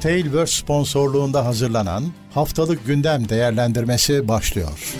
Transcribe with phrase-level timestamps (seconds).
[0.00, 4.94] Tailverse sponsorluğunda hazırlanan Haftalık Gündem Değerlendirmesi başlıyor.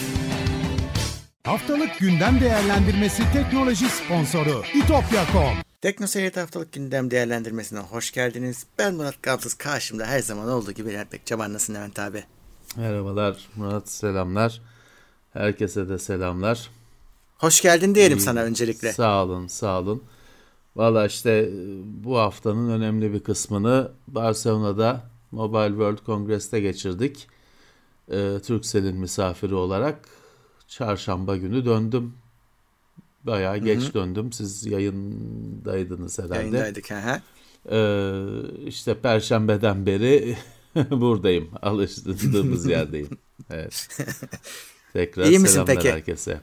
[1.44, 8.66] Haftalık Gündem Değerlendirmesi teknoloji sponsoru itopya.com Tekno Seyret Haftalık Gündem Değerlendirmesi'ne hoş geldiniz.
[8.78, 12.24] Ben Murat Gamsız karşımda her zaman olduğu gibi Levent Bekçaman nasılsın Levent abi?
[12.76, 14.60] Merhabalar Murat selamlar.
[15.32, 16.70] Herkese de selamlar.
[17.38, 18.92] Hoş geldin diyelim İyi, sana öncelikle.
[18.92, 20.02] Sağ olun sağ olun.
[20.76, 21.48] Valla işte e,
[22.04, 27.28] bu haftanın önemli bir kısmını Barcelona'da Mobile World Congress'te geçirdik.
[28.10, 30.08] Ee, Turkcell'in misafiri olarak
[30.68, 32.14] çarşamba günü döndüm.
[33.24, 33.94] Bayağı geç Hı-hı.
[33.94, 34.32] döndüm.
[34.32, 36.34] Siz yayındaydınız herhalde.
[36.38, 36.90] Yayındaydık.
[36.90, 37.20] Hı
[37.70, 38.24] Ee,
[38.66, 40.36] işte perşembeden beri
[40.90, 41.48] buradayım.
[41.62, 43.08] Alıştığımız yerdeyim.
[43.50, 43.88] Evet.
[44.92, 45.92] Tekrar İyi misin selamlar peki?
[45.92, 46.40] herkese.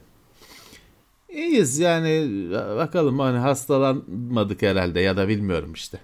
[1.28, 5.98] İyiyiz yani bakalım hani hastalanmadık herhalde ya da bilmiyorum işte.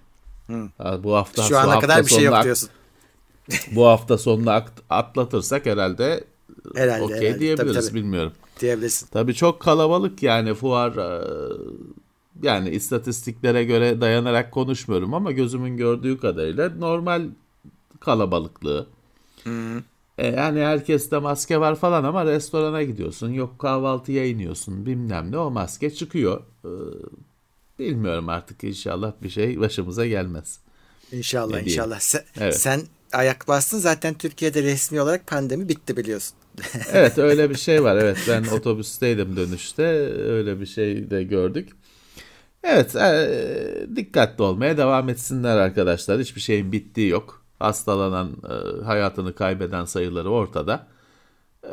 [0.47, 0.69] Hı.
[1.05, 2.69] Bu hafta şu ana kadar bir şey yok diyorsun.
[3.73, 6.25] bu hafta sonunu atlatırsak herhalde,
[6.75, 7.41] herhalde okey herhalde.
[7.41, 7.95] diyebiliriz tabii, tabii.
[7.95, 8.33] bilmiyorum.
[8.61, 9.09] Diyebilirsin.
[9.13, 11.25] Tabii çok kalabalık yani fuar e,
[12.43, 17.23] yani istatistiklere göre dayanarak konuşmuyorum ama gözümün gördüğü kadarıyla normal
[18.01, 18.87] kalabalıklığı.
[19.45, 19.83] Hı.
[20.19, 23.31] E yani herkeste maske var falan ama restorana gidiyorsun.
[23.31, 26.43] Yok kahvaltıya iniyorsun bilmem ne o maske çıkıyor.
[26.65, 26.69] Ee,
[27.79, 30.59] bilmiyorum artık inşallah bir şey başımıza gelmez.
[31.13, 32.01] İnşallah inşallah.
[32.01, 32.61] Sen, evet.
[32.61, 36.37] sen ayak bastın zaten Türkiye'de resmi olarak pandemi bitti biliyorsun.
[36.93, 37.97] evet öyle bir şey var.
[37.97, 39.83] Evet ben otobüsteydim dönüşte
[40.23, 41.69] öyle bir şey de gördük.
[42.63, 46.21] Evet e, dikkatli olmaya devam etsinler arkadaşlar.
[46.21, 50.87] Hiçbir şeyin bittiği yok hastalanan, e, hayatını kaybeden sayıları ortada.
[51.63, 51.73] E,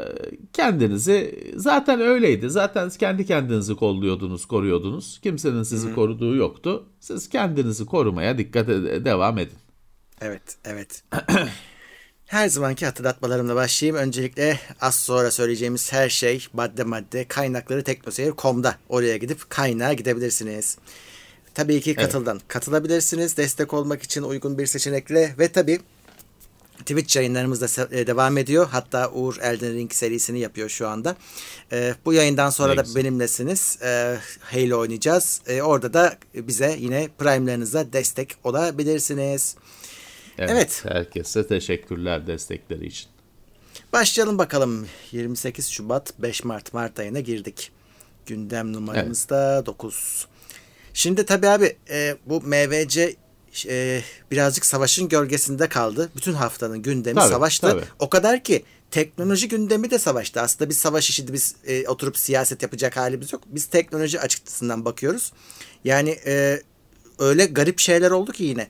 [0.53, 2.49] kendinizi zaten öyleydi.
[2.49, 5.19] Zaten kendi kendinizi kolluyordunuz, koruyordunuz.
[5.23, 5.95] Kimsenin sizi Hı-hı.
[5.95, 6.85] koruduğu yoktu.
[6.99, 9.57] Siz kendinizi korumaya dikkat ed- devam edin.
[10.21, 11.03] Evet, evet.
[12.25, 13.95] Her zamanki hatırlatmalarımla başlayayım.
[13.95, 18.75] Öncelikle az sonra söyleyeceğimiz her şey madde madde kaynakları teknoseyir.com'da.
[18.89, 20.77] Oraya gidip kaynağa gidebilirsiniz.
[21.53, 22.47] Tabii ki katıldan evet.
[22.47, 23.37] katılabilirsiniz.
[23.37, 25.79] Destek olmak için uygun bir seçenekle ve tabii
[26.79, 28.67] Twitch yayınlarımız da e, devam ediyor.
[28.71, 31.15] Hatta Uğur Elden Ring serisini yapıyor şu anda.
[31.71, 33.79] Ee, bu yayından sonra da benimlesiniz.
[33.83, 35.41] Ee, Halo oynayacağız.
[35.63, 39.55] Orada da bize yine Prime'larınıza destek olabilirsiniz.
[40.37, 40.83] Evet, evet.
[40.87, 43.07] Herkese teşekkürler destekleri için.
[43.93, 44.87] Başlayalım bakalım.
[45.11, 47.71] 28 Şubat 5 Mart Mart ayına girdik.
[48.25, 50.27] Gündem numaramız da 9.
[50.93, 53.15] Şimdi tabii abi e, bu MVC
[53.67, 56.09] e, birazcık savaşın gölgesinde kaldı.
[56.15, 57.69] Bütün haftanın gündemi tabii, savaştı.
[57.69, 57.83] Tabii.
[57.99, 60.41] O kadar ki teknoloji gündemi de savaştı.
[60.41, 63.43] Aslında biz savaş işi biz e, oturup siyaset yapacak halimiz yok.
[63.45, 65.33] Biz teknoloji açısından bakıyoruz.
[65.83, 66.61] Yani e,
[67.19, 68.67] öyle garip şeyler oldu ki yine.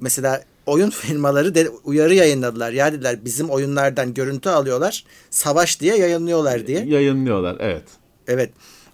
[0.00, 2.72] Mesela oyun firmaları de uyarı yayınladılar.
[2.72, 5.04] Ya dediler bizim oyunlardan görüntü alıyorlar.
[5.30, 6.84] Savaş diye yayınlıyorlar diye.
[6.84, 7.84] Yayınlıyorlar evet.
[8.28, 8.50] Evet.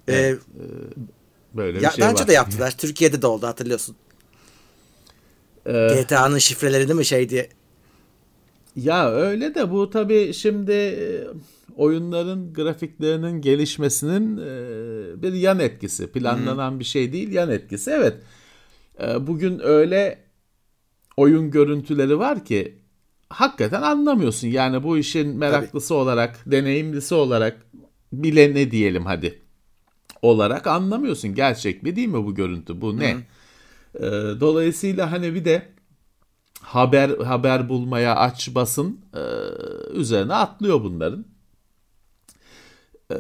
[0.09, 0.39] evet.
[0.39, 0.61] Ee,
[1.55, 2.71] Böyle bir ya, şey daha önce de yaptılar.
[2.79, 3.97] Türkiye'de de oldu hatırlıyorsun.
[5.67, 7.49] Ee, GTA'nın şifreleri değil mi şey diye.
[8.77, 11.27] Ya öyle de bu tabii şimdi e,
[11.77, 16.13] oyunların grafiklerinin gelişmesinin e, bir yan etkisi.
[16.13, 16.81] Planlanan hmm.
[16.81, 17.91] bir şey değil yan etkisi.
[17.91, 18.15] Evet
[19.03, 20.19] e, bugün öyle
[21.17, 22.79] oyun görüntüleri var ki
[23.29, 24.49] hakikaten anlamıyorsun.
[24.49, 25.99] Yani bu işin meraklısı Tabii.
[25.99, 27.67] olarak, deneyimlisi olarak
[28.13, 29.43] bile ne diyelim hadi
[30.23, 31.35] olarak anlamıyorsun.
[31.35, 32.81] Gerçek mi değil mi bu görüntü?
[32.81, 33.17] Bu ne?
[33.95, 34.01] Ee,
[34.41, 35.69] dolayısıyla hani bir de
[36.61, 39.23] haber haber bulmaya aç basın e,
[39.99, 41.25] üzerine atlıyor bunların.
[43.11, 43.17] E,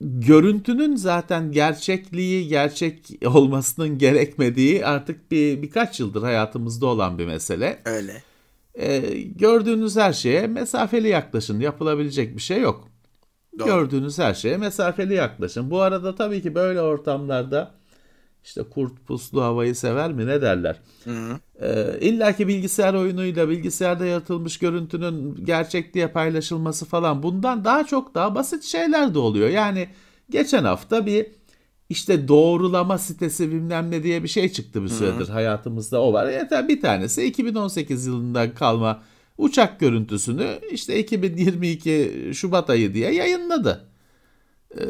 [0.00, 7.82] görüntünün zaten gerçekliği gerçek olmasının gerekmediği artık bir birkaç yıldır hayatımızda olan bir mesele.
[7.84, 8.22] Öyle.
[8.74, 11.60] E, gördüğünüz her şeye mesafeli yaklaşın.
[11.60, 12.88] Yapılabilecek bir şey yok.
[13.58, 13.68] Doğru.
[13.68, 15.70] Gördüğünüz her şeye mesafeli yaklaşın.
[15.70, 17.70] Bu arada tabii ki böyle ortamlarda
[18.44, 20.80] işte kurt puslu havayı sever mi ne derler.
[21.04, 21.38] Hı hı.
[21.60, 28.14] Ee, İlla ki bilgisayar oyunuyla bilgisayarda yaratılmış görüntünün gerçek diye paylaşılması falan bundan daha çok
[28.14, 29.48] daha basit şeyler de oluyor.
[29.48, 29.88] Yani
[30.30, 31.26] geçen hafta bir
[31.88, 35.32] işte doğrulama sitesi bilmem ne diye bir şey çıktı bir süredir hı hı.
[35.32, 36.30] hayatımızda o var.
[36.30, 39.02] Yeter bir tanesi 2018 yılından kalma
[39.38, 43.88] uçak görüntüsünü işte 2022 Şubat ayı diye yayınladı.
[44.78, 44.82] Ee,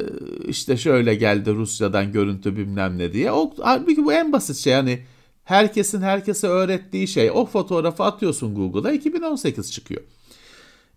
[0.48, 3.32] işte şöyle geldi Rusya'dan görüntü bilmem ne diye.
[3.32, 5.04] O, halbuki bu en basit şey yani
[5.44, 7.31] herkesin herkese öğrettiği şey.
[7.31, 10.02] O fotoğrafı atıyorsun Google'a 2018 çıkıyor.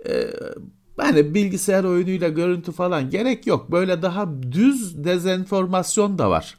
[0.10, 0.28] Ee,
[1.00, 3.72] yani bilgisayar oyunuyla görüntü falan gerek yok.
[3.72, 6.58] Böyle daha düz dezenformasyon da var.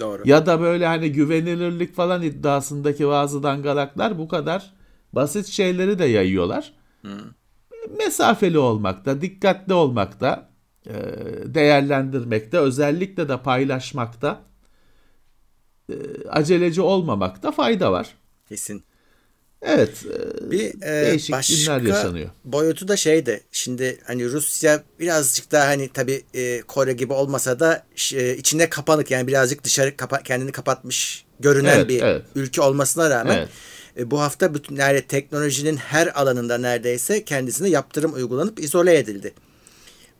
[0.00, 0.22] Doğru.
[0.24, 4.77] Ya da böyle hani güvenilirlik falan iddiasındaki bazı dangalaklar bu kadar
[5.12, 6.72] basit şeyleri de yayıyorlar.
[7.02, 7.18] Hı.
[7.98, 10.48] Mesafeli olmakta, dikkatli olmakta,
[10.86, 10.94] e,
[11.44, 14.40] değerlendirmekte, özellikle de paylaşmakta,
[15.90, 15.94] e,
[16.28, 18.14] aceleci olmamakta fayda var.
[18.48, 18.84] Kesin.
[19.62, 20.04] Evet.
[20.06, 22.30] E, bir değişik başka günler yaşanıyor.
[22.44, 23.40] boyutu da şeydi.
[23.52, 29.10] Şimdi hani Rusya birazcık daha hani tabii e, Kore gibi olmasa da e, içine kapanık
[29.10, 32.22] yani birazcık dışarı kapa, kendini kapatmış görünen evet, bir evet.
[32.34, 33.48] ülke olmasına rağmen evet.
[33.98, 39.34] E, bu hafta bütün yani teknolojinin her alanında neredeyse kendisine yaptırım uygulanıp izole edildi.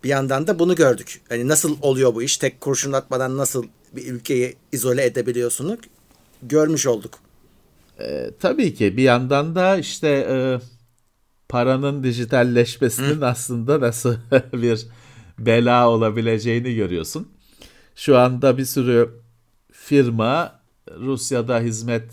[0.05, 1.21] Bir yandan da bunu gördük.
[1.29, 2.37] Hani nasıl oluyor bu iş?
[2.37, 3.65] Tek kurşun atmadan nasıl
[3.97, 5.79] bir ülkeyi izole edebiliyorsunuz?
[6.43, 7.19] Görmüş olduk.
[8.01, 10.37] E, tabii ki bir yandan da işte e,
[11.49, 13.27] paranın dijitalleşmesinin Hı.
[13.27, 14.17] aslında nasıl
[14.53, 14.87] bir
[15.39, 17.29] bela olabileceğini görüyorsun.
[17.95, 19.11] Şu anda bir sürü
[19.73, 20.61] firma
[21.01, 22.05] Rusya'da hizmet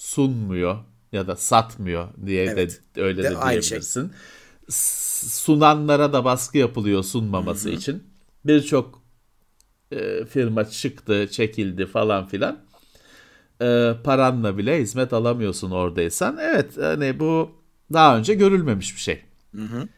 [0.00, 0.78] sunmuyor
[1.12, 2.80] ya da satmıyor diye evet.
[2.96, 4.08] de öyle de, de diyebilirsin.
[4.08, 4.18] Şey.
[5.28, 7.76] Sunanlara da baskı yapılıyor sunmaması Hı-hı.
[7.76, 8.04] için.
[8.44, 9.02] Birçok
[9.92, 12.58] e, firma çıktı, çekildi falan filan
[13.62, 16.38] e, paranla bile hizmet alamıyorsun oradaysan.
[16.40, 17.50] Evet hani bu
[17.92, 19.22] daha önce görülmemiş bir şey.
[19.54, 19.88] Hı hı.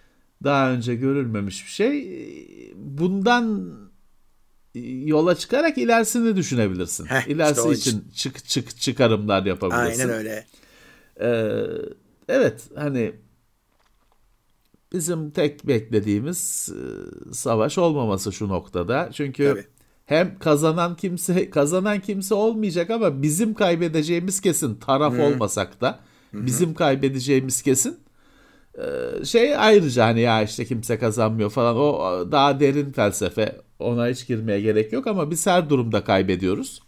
[0.45, 2.23] Daha önce görülmemiş bir şey.
[2.77, 3.75] Bundan
[5.05, 7.05] yola çıkarak ilerisini düşünebilirsin.
[7.07, 10.01] Heh, İlerisi işte için, için çık çık çıkarımlar yapabilirsin.
[10.01, 10.47] Aynen öyle.
[11.21, 11.65] Ee,
[12.29, 13.13] evet hani
[14.93, 16.83] bizim tek beklediğimiz e,
[17.35, 19.11] savaş olmaması şu noktada.
[19.13, 19.67] Çünkü Tabii
[20.07, 25.23] hem kazanan kimse kazanan kimse olmayacak ama bizim kaybedeceğimiz kesin taraf Hı.
[25.23, 25.99] olmasak da
[26.31, 26.47] Hı-hı.
[26.47, 27.99] bizim kaybedeceğimiz kesin
[29.25, 34.61] şey ayrıca hani ya işte kimse kazanmıyor falan o daha derin felsefe ona hiç girmeye
[34.61, 36.81] gerek yok ama biz her durumda kaybediyoruz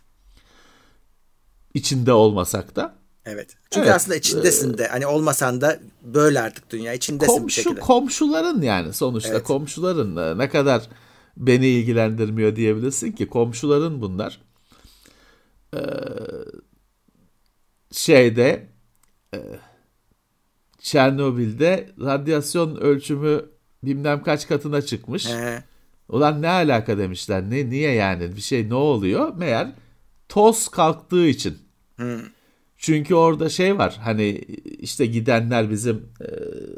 [1.75, 2.95] içinde olmasak da
[3.27, 3.57] Evet.
[3.71, 3.97] Çünkü evet.
[3.97, 4.87] aslında içindesin de.
[4.87, 6.93] Hani olmasan da böyle artık dünya.
[6.93, 7.81] içindesin Komşu, bir şekilde.
[7.81, 9.43] Komşuların yani sonuçta evet.
[9.43, 10.89] komşuların e, ne kadar
[11.37, 14.41] beni ilgilendirmiyor diyebilirsin ki komşuların bunlar.
[15.75, 15.79] Ee,
[17.93, 18.69] şeyde
[19.35, 19.39] e,
[20.85, 23.45] Çernobil'de radyasyon ölçümü
[23.85, 25.27] bilmem kaç katına çıkmış.
[25.29, 25.63] He.
[26.09, 27.51] Ulan ne alaka demişler.
[27.51, 29.35] Ne niye yani bir şey ne oluyor?
[29.35, 29.73] Meğer
[30.29, 31.59] toz kalktığı için.
[31.97, 32.21] Hmm.
[32.77, 33.97] Çünkü orada şey var.
[34.01, 34.29] Hani
[34.79, 36.27] işte gidenler bizim e,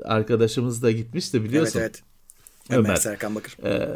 [0.04, 1.80] arkadaşımız da gitmişti biliyorsun.
[1.80, 2.02] Evet
[2.70, 2.78] evet.
[2.78, 3.56] Ömer, Ömer Serkan Bakır.
[3.64, 3.88] Ee,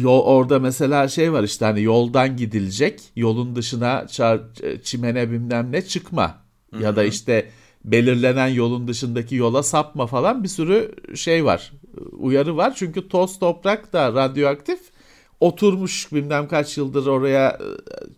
[0.00, 3.00] yol, orada mesela şey var işte hani yoldan gidilecek.
[3.16, 4.40] Yolun dışına çar,
[4.82, 6.44] çimene bilmem ne çıkma.
[6.70, 6.82] Hı-hı.
[6.82, 7.50] Ya da işte
[7.84, 11.72] belirlenen yolun dışındaki yola sapma falan bir sürü şey var.
[12.12, 12.72] Uyarı var.
[12.76, 14.80] Çünkü toz toprak da radyoaktif
[15.40, 17.66] oturmuş bilmem kaç yıldır oraya e,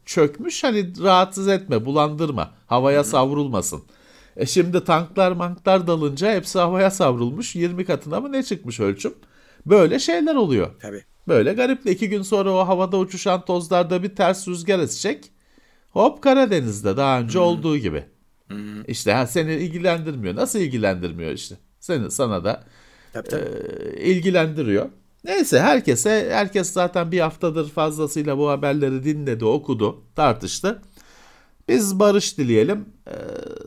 [0.05, 0.65] çökmüş.
[0.65, 2.51] Hani rahatsız etme, bulandırma.
[2.67, 3.83] Havaya savrulmasın.
[4.37, 7.57] E şimdi tanklar manklar dalınca hepsi havaya savrulmuş.
[7.57, 9.15] 20 katına mı ne çıkmış ölçüm?
[9.67, 10.71] Böyle şeyler oluyor.
[10.81, 11.05] Tabii.
[11.29, 11.87] Böyle garip.
[11.87, 15.31] iki gün sonra o havada uçuşan tozlarda bir ters rüzgar esecek.
[15.91, 17.47] Hop Karadeniz'de daha önce hmm.
[17.47, 18.05] olduğu gibi.
[18.53, 18.85] Hmm.
[18.91, 20.37] İşte ha, seni ilgilendirmiyor.
[20.37, 21.57] Nasıl ilgilendirmiyor işte?
[21.81, 22.65] Seni sana da
[23.13, 23.43] tabii, tabii.
[23.97, 24.89] E, ilgilendiriyor.
[25.25, 30.83] Neyse herkese herkes zaten bir haftadır fazlasıyla bu haberleri dinledi, okudu, tartıştı.
[31.69, 33.15] Biz barış dileyelim, e,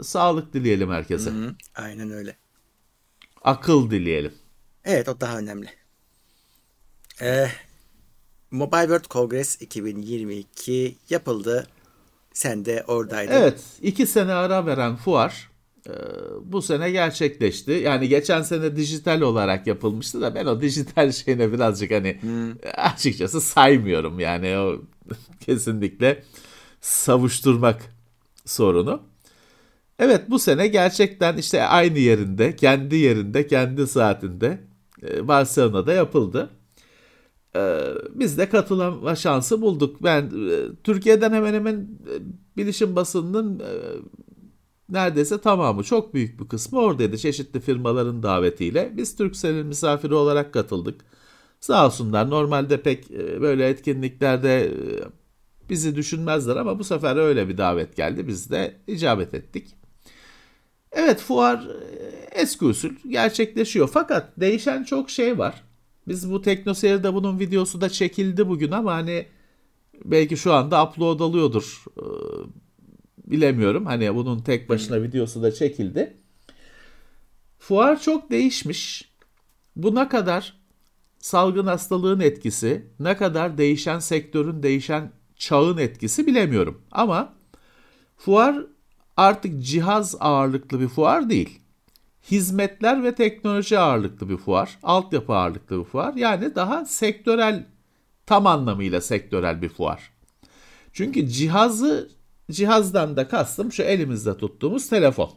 [0.04, 1.30] sağlık dileyelim herkese.
[1.30, 2.36] Hı hı, aynen öyle.
[3.44, 4.34] Akıl dileyelim.
[4.86, 5.70] Evet o daha önemli.
[7.22, 7.48] Ee,
[8.51, 11.68] Mobile World Congress 2022 yapıldı.
[12.36, 13.34] Sen de oradaydın.
[13.34, 13.60] Evet.
[13.82, 15.50] iki sene ara veren fuar
[15.88, 15.94] e,
[16.44, 17.72] bu sene gerçekleşti.
[17.72, 22.54] Yani geçen sene dijital olarak yapılmıştı da ben o dijital şeyine birazcık hani hmm.
[22.77, 24.20] açıkçası saymıyorum.
[24.20, 24.82] Yani o
[25.39, 26.24] kesinlikle
[26.82, 27.82] savuşturmak
[28.46, 29.04] sorunu.
[30.00, 34.60] Evet bu sene gerçekten işte aynı yerinde, kendi yerinde, kendi saatinde
[35.08, 36.50] e, Barcelona'da yapıldı.
[37.56, 37.82] E,
[38.16, 40.04] biz de katılma şansı bulduk.
[40.04, 41.88] Ben e, Türkiye'den hemen hemen
[42.58, 43.64] bilişim basınının
[44.90, 47.18] neredeyse tamamı, çok büyük bir kısmı oradaydı.
[47.18, 48.94] Çeşitli firmaların davetiyle.
[48.98, 51.02] Biz Türkcell'in misafiri olarak katıldık.
[51.60, 53.10] Sağ olsunlar normalde pek
[53.42, 54.72] böyle etkinliklerde
[55.70, 58.28] bizi düşünmezler ama bu sefer öyle bir davet geldi.
[58.28, 59.76] Biz de icabet ettik.
[60.92, 63.90] Evet fuar e, eski usul gerçekleşiyor.
[63.94, 65.64] Fakat değişen çok şey var.
[66.08, 69.26] Biz bu teknoseyirde bunun videosu da çekildi bugün ama hani
[70.06, 71.84] belki şu anda upload alıyordur.
[71.98, 72.04] Ee,
[73.32, 73.86] bilemiyorum.
[73.86, 76.18] Hani bunun tek başına videosu da çekildi.
[77.60, 79.12] Fuar çok değişmiş.
[79.76, 80.58] Bu ne kadar
[81.20, 86.82] salgın hastalığın etkisi, ne kadar değişen sektörün, değişen çağın etkisi bilemiyorum.
[86.92, 87.34] Ama
[88.18, 88.66] fuar
[89.18, 91.60] artık cihaz ağırlıklı bir fuar değil.
[92.32, 96.13] Hizmetler ve teknoloji ağırlıklı bir fuar, altyapı ağırlıklı bir fuar.
[96.13, 97.65] Yani daha sektörel,
[98.25, 100.12] tam anlamıyla sektörel bir fuar.
[100.94, 102.10] Çünkü cihazı,
[102.51, 105.29] cihazdan da kastım şu elimizde tuttuğumuz telefon.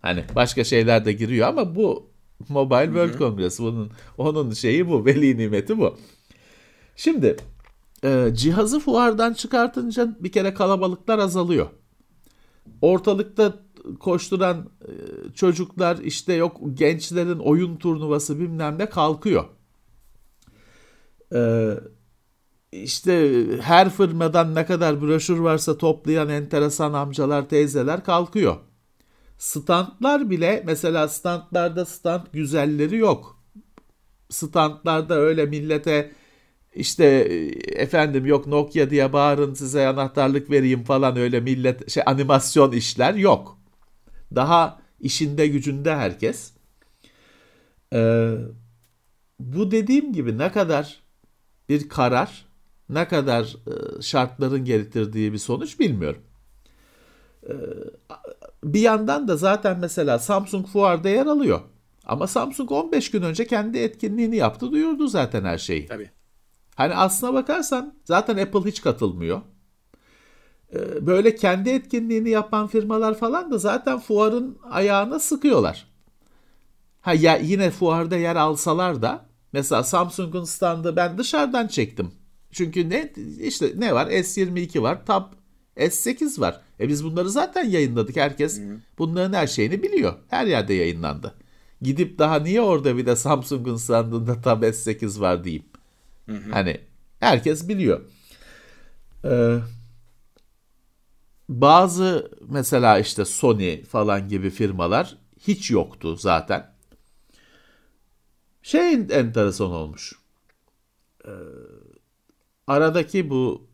[0.00, 2.10] Hani başka şeyler de giriyor ama bu
[2.48, 5.96] Mobile World Congress bunun onun şeyi bu, veli nimeti bu.
[6.96, 7.36] Şimdi
[8.04, 11.66] e, cihazı fuardan çıkartınca bir kere kalabalıklar azalıyor.
[12.82, 13.54] Ortalıkta
[14.00, 14.92] koşturan e,
[15.34, 19.44] çocuklar işte yok gençlerin oyun turnuvası bilmem ne kalkıyor.
[21.34, 21.74] Ee,
[22.72, 28.56] işte her firmadan ne kadar broşür varsa toplayan enteresan amcalar teyzeler kalkıyor.
[29.38, 33.42] Standlar bile mesela standlarda stand güzelleri yok.
[34.30, 36.12] Standlarda öyle millete
[36.74, 37.04] işte
[37.76, 43.59] efendim yok Nokia diye bağırın size anahtarlık vereyim falan öyle millet şey animasyon işler yok.
[44.34, 46.52] Daha işinde gücünde herkes.
[47.92, 48.34] Ee,
[49.40, 51.00] bu dediğim gibi ne kadar
[51.68, 52.46] bir karar,
[52.88, 56.22] ne kadar e, şartların getirdiği bir sonuç bilmiyorum.
[57.48, 57.52] Ee,
[58.64, 61.60] bir yandan da zaten mesela Samsung fuarda yer alıyor.
[62.06, 65.86] Ama Samsung 15 gün önce kendi etkinliğini yaptı, duyurdu zaten her şeyi.
[65.86, 66.10] Tabii.
[66.74, 69.40] Hani aslına bakarsan zaten Apple hiç katılmıyor.
[70.74, 75.86] Ee, böyle kendi etkinliğini yapan firmalar falan da zaten fuarın ayağına sıkıyorlar.
[77.00, 82.10] Ha ya yine fuarda yer alsalar da mesela Samsung'un standı ben dışarıdan çektim.
[82.52, 84.06] Çünkü ne işte ne var?
[84.06, 85.24] S22 var, Tab
[85.76, 86.60] S8 var.
[86.80, 88.16] E biz bunları zaten yayınladık.
[88.16, 88.60] Herkes
[88.98, 90.14] bunların her şeyini biliyor.
[90.28, 91.34] Her yerde yayınlandı.
[91.82, 95.64] Gidip daha niye orada bir de Samsung'un standında Tab S8 var diyeyim.
[96.52, 96.80] Hani
[97.20, 98.00] herkes biliyor.
[99.24, 99.58] Ee,
[101.60, 106.74] bazı mesela işte Sony falan gibi firmalar hiç yoktu zaten.
[108.62, 110.12] Şey enteresan olmuş.
[111.24, 111.30] Ee,
[112.66, 113.68] aradaki bu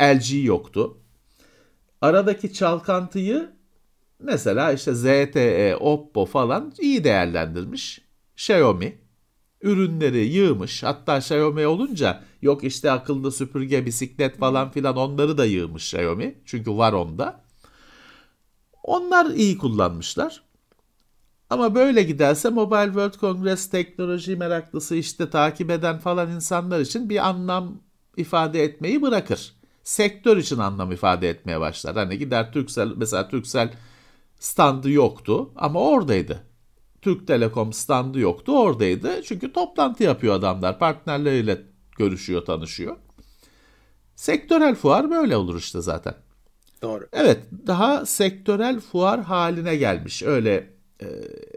[0.00, 0.98] LG yoktu.
[2.00, 3.50] Aradaki çalkantıyı
[4.18, 8.00] mesela işte ZTE, Oppo falan iyi değerlendirmiş.
[8.36, 8.98] Xiaomi
[9.60, 10.82] ürünleri yığmış.
[10.82, 16.34] Hatta Xiaomi olunca yok işte akıllı süpürge, bisiklet falan filan onları da yığmış Xiaomi.
[16.44, 17.40] Çünkü var onda.
[18.82, 20.42] Onlar iyi kullanmışlar.
[21.50, 27.28] Ama böyle giderse Mobile World Congress teknoloji meraklısı işte takip eden falan insanlar için bir
[27.28, 27.80] anlam
[28.16, 29.52] ifade etmeyi bırakır.
[29.82, 31.96] Sektör için anlam ifade etmeye başlar.
[31.96, 33.72] Hani gider Türksel mesela Türksel
[34.40, 36.42] standı yoktu ama oradaydı.
[37.02, 39.22] Türk Telekom standı yoktu oradaydı.
[39.22, 40.78] Çünkü toplantı yapıyor adamlar.
[40.78, 41.62] Partnerleriyle
[41.98, 42.96] görüşüyor, tanışıyor.
[44.16, 46.14] Sektörel fuar böyle olur işte zaten.
[46.82, 47.08] Doğru.
[47.12, 50.22] Evet daha sektörel fuar haline gelmiş.
[50.22, 51.06] Öyle e,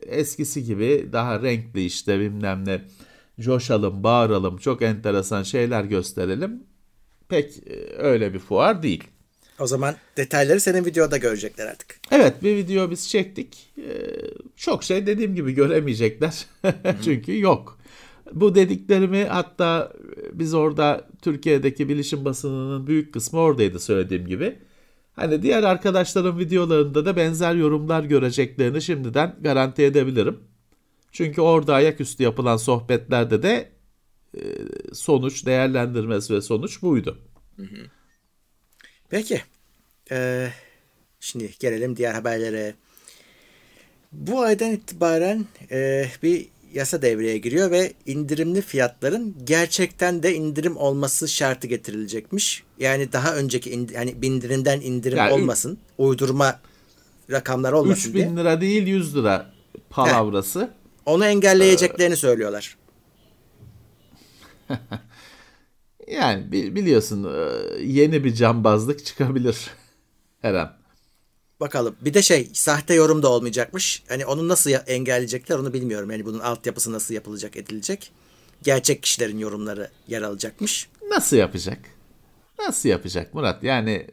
[0.02, 2.82] eskisi gibi daha renkli işte bilmem ne
[3.40, 6.64] coşalım, bağıralım, çok enteresan şeyler gösterelim.
[7.30, 9.04] Pek e, öyle bir fuar değil.
[9.60, 12.00] O zaman detayları senin videoda görecekler artık.
[12.12, 13.74] Evet bir video biz çektik.
[13.78, 13.82] Ee,
[14.56, 16.46] çok şey dediğim gibi göremeyecekler.
[17.04, 17.79] Çünkü yok.
[18.34, 19.94] Bu dediklerimi hatta
[20.34, 24.60] biz orada Türkiye'deki bilişim basınının büyük kısmı oradaydı söylediğim gibi.
[25.16, 30.40] Hani diğer arkadaşların videolarında da benzer yorumlar göreceklerini şimdiden garanti edebilirim.
[31.12, 33.70] Çünkü orada ayaküstü yapılan sohbetlerde de
[34.38, 34.42] e,
[34.94, 37.18] sonuç, değerlendirmesi ve sonuç buydu.
[39.10, 39.42] Peki.
[40.12, 40.50] Ee,
[41.20, 42.74] şimdi gelelim diğer haberlere.
[44.12, 51.28] Bu aydan itibaren e, bir yasa devreye giriyor ve indirimli fiyatların gerçekten de indirim olması
[51.28, 52.64] şartı getirilecekmiş.
[52.80, 55.72] Yani daha önceki indi, hani indirimden indirim yani olmasın.
[55.72, 56.60] Ü- uydurma
[57.32, 58.36] rakamlar olmasın 3 bin diye.
[58.36, 59.54] lira değil 100 lira
[59.90, 60.62] palavrası.
[60.62, 60.68] Heh,
[61.06, 62.78] onu engelleyeceklerini ee, söylüyorlar.
[66.08, 67.30] yani biliyorsun
[67.82, 69.70] yeni bir cambazlık çıkabilir
[70.42, 70.79] her an.
[71.60, 71.96] Bakalım.
[72.02, 74.04] Bir de şey sahte yorum da olmayacakmış.
[74.08, 76.12] Hani onu nasıl engelleyecekler onu bilmiyorum.
[76.12, 78.12] Yani bunun altyapısı nasıl yapılacak edilecek.
[78.64, 80.90] Gerçek kişilerin yorumları yer alacakmış.
[81.10, 81.80] Nasıl yapacak?
[82.60, 83.64] Nasıl yapacak Murat?
[83.64, 84.08] Yani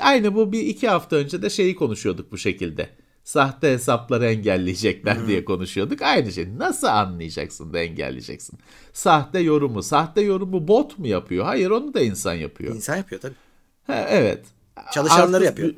[0.00, 2.88] aynı bu bir iki hafta önce de şeyi konuşuyorduk bu şekilde.
[3.24, 5.28] Sahte hesapları engelleyecekler hmm.
[5.28, 6.02] diye konuşuyorduk.
[6.02, 6.58] Aynı şey.
[6.58, 8.58] Nasıl anlayacaksın da engelleyeceksin?
[8.92, 9.82] Sahte yorumu.
[9.82, 11.44] Sahte yorumu bot mu yapıyor?
[11.44, 12.74] Hayır onu da insan yapıyor.
[12.74, 13.34] İnsan yapıyor tabii.
[13.86, 14.44] Ha, evet.
[14.94, 15.74] Çalışanları Artık, yapıyor.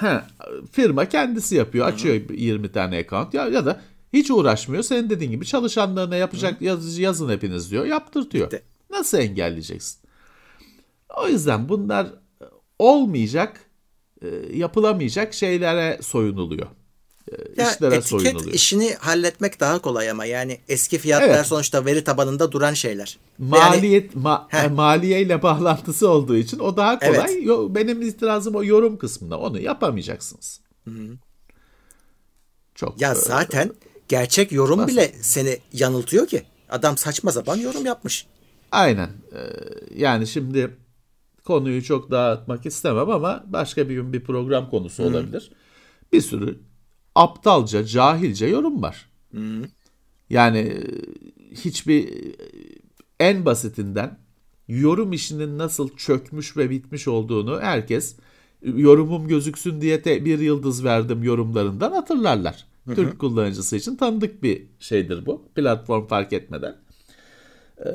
[0.00, 0.20] He,
[0.72, 1.86] firma kendisi yapıyor.
[1.86, 2.32] Açıyor Hı-hı.
[2.32, 3.80] 20 tane account ya, ya da
[4.12, 4.82] hiç uğraşmıyor.
[4.82, 7.84] Senin dediğin gibi çalışanlarına yapacak yaz, yazın hepiniz diyor.
[7.86, 8.46] Yaptırtıyor.
[8.46, 8.62] Bitti.
[8.90, 10.00] Nasıl engelleyeceksin?
[11.16, 12.06] O yüzden bunlar
[12.78, 13.60] olmayacak
[14.22, 16.66] e, yapılamayacak şeylere soyunuluyor.
[17.30, 18.52] E, Ya işlere etiket soyunuluyor.
[18.54, 21.46] işini halletmek daha kolay ama yani eski fiyatlar Evet.
[21.46, 23.18] sonuçta veri tabanında duran şeyler.
[23.38, 24.70] Yani Maliyet ma, Heh.
[24.70, 27.14] maliyeyle bağlantısı olduğu için o daha kolay.
[27.34, 27.38] Evet.
[27.46, 29.38] Yo- benim itirazım o yorum kısmında.
[29.38, 30.60] Onu yapamayacaksınız.
[32.74, 33.70] Çok ya e, zaten
[34.08, 34.90] gerçek yorum basit.
[34.96, 36.42] bile seni yanıltıyor ki.
[36.70, 38.26] Adam saçma sapan yorum yapmış.
[38.72, 39.10] Aynen.
[39.32, 39.38] Ee,
[39.96, 40.76] yani şimdi
[41.44, 45.52] konuyu çok dağıtmak istemem ama başka bir gün bir program konusu olabilir.
[46.12, 46.58] Bir sürü
[47.14, 49.08] aptalca, cahilce yorum var.
[50.30, 50.80] Yani e,
[51.54, 52.36] hiçbir e,
[53.20, 54.18] en basitinden
[54.68, 58.16] yorum işinin nasıl çökmüş ve bitmiş olduğunu herkes
[58.62, 62.66] e, yorumum gözüksün diye te- bir yıldız verdim yorumlarından hatırlarlar.
[62.94, 65.48] Türk kullanıcısı için tanıdık bir şeydir bu.
[65.54, 66.76] Platform fark etmeden
[67.78, 67.90] e,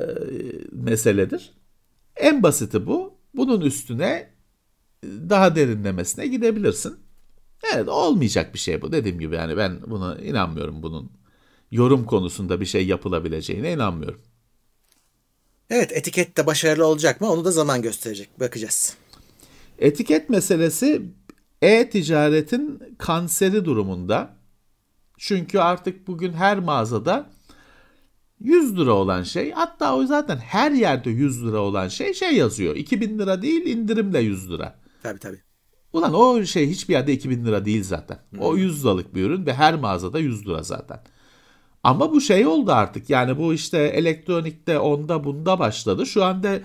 [0.71, 1.51] meseledir.
[2.15, 3.13] En basiti bu.
[3.33, 4.29] Bunun üstüne
[5.03, 6.95] daha derinlemesine gidebilirsin.
[7.73, 8.91] Evet olmayacak bir şey bu.
[8.91, 11.11] Dediğim gibi yani ben buna inanmıyorum bunun
[11.71, 14.21] yorum konusunda bir şey yapılabileceğine inanmıyorum.
[15.69, 18.39] Evet etiket de başarılı olacak mı onu da zaman gösterecek.
[18.39, 18.97] Bakacağız.
[19.79, 21.01] Etiket meselesi
[21.61, 24.37] e-ticaretin kanseri durumunda.
[25.17, 27.29] Çünkü artık bugün her mağazada
[28.39, 32.75] 100 lira olan şey hatta o zaten her yerde 100 lira olan şey şey yazıyor.
[32.75, 34.79] 2000 lira değil indirimle 100 lira.
[35.03, 35.46] Tabii tabii.
[35.97, 38.19] Ulan o şey hiçbir yerde 2000 lira değil zaten.
[38.39, 40.99] O 100 liralık bir ürün ve her mağazada 100 lira zaten.
[41.83, 43.09] Ama bu şey oldu artık.
[43.09, 46.05] Yani bu işte elektronikte onda bunda başladı.
[46.05, 46.59] Şu anda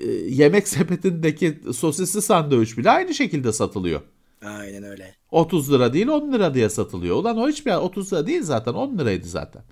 [0.00, 4.00] e, yemek sepetindeki sosisli sandviç bile aynı şekilde satılıyor.
[4.44, 5.14] Aynen öyle.
[5.30, 7.16] 30 lira değil 10 lira diye satılıyor.
[7.16, 9.62] Ulan o hiçbir 30 lira değil zaten 10 liraydı zaten.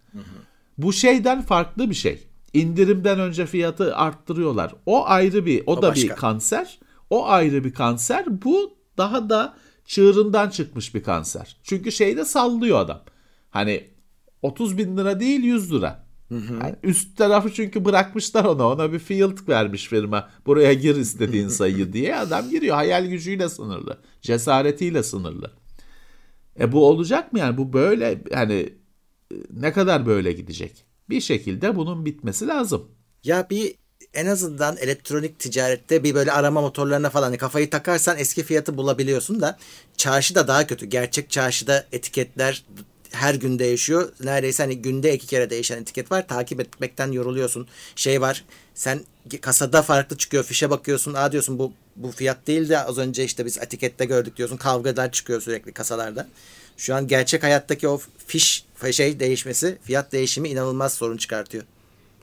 [0.79, 2.23] Bu şeyden farklı bir şey.
[2.53, 4.75] İndirimden önce fiyatı arttırıyorlar.
[4.87, 6.09] O ayrı bir, o, O da başka.
[6.09, 6.79] bir kanser.
[7.11, 8.43] O ayrı bir kanser.
[8.43, 11.57] Bu daha da çığırından çıkmış bir kanser.
[11.63, 13.03] Çünkü şeyde sallıyor adam.
[13.51, 13.91] Hani
[14.43, 16.07] 30 bin lira değil 100 lira.
[16.31, 18.69] Yani üst tarafı çünkü bırakmışlar ona.
[18.69, 20.31] Ona bir field vermiş firma.
[20.47, 22.17] Buraya gir istediğin sayıyı diye.
[22.17, 22.77] Adam giriyor.
[22.77, 23.99] Hayal gücüyle sınırlı.
[24.23, 25.51] Cesaretiyle sınırlı.
[26.61, 27.57] E bu olacak mı yani?
[27.57, 28.73] Bu böyle hani
[29.33, 30.85] e, ne kadar böyle gidecek?
[31.11, 32.89] Bir şekilde bunun bitmesi lazım.
[33.25, 33.75] Ya bir
[34.15, 39.41] en azından elektronik ticarette bir böyle arama motorlarına falan hani kafayı takarsan eski fiyatı bulabiliyorsun
[39.41, 39.59] da
[39.97, 40.87] çarşıda daha kötü.
[40.87, 42.65] Gerçek çarşıda etiketler
[43.11, 44.13] her gün değişiyor.
[44.25, 46.29] Neredeyse hani günde iki kere değişen etiket var.
[46.29, 47.69] Takip etmekten yoruluyorsun.
[47.97, 48.45] Şey var.
[48.75, 49.01] Sen
[49.41, 50.45] kasada farklı çıkıyor.
[50.45, 51.15] Fişe bakıyorsun.
[51.15, 54.57] Aa diyorsun bu bu fiyat değil de az önce işte biz etikette gördük diyorsun.
[54.57, 56.29] Kavgalar çıkıyor sürekli kasalarda.
[56.77, 61.65] Şu an gerçek hayattaki o fiş şey değişmesi, fiyat değişimi inanılmaz sorun çıkartıyor.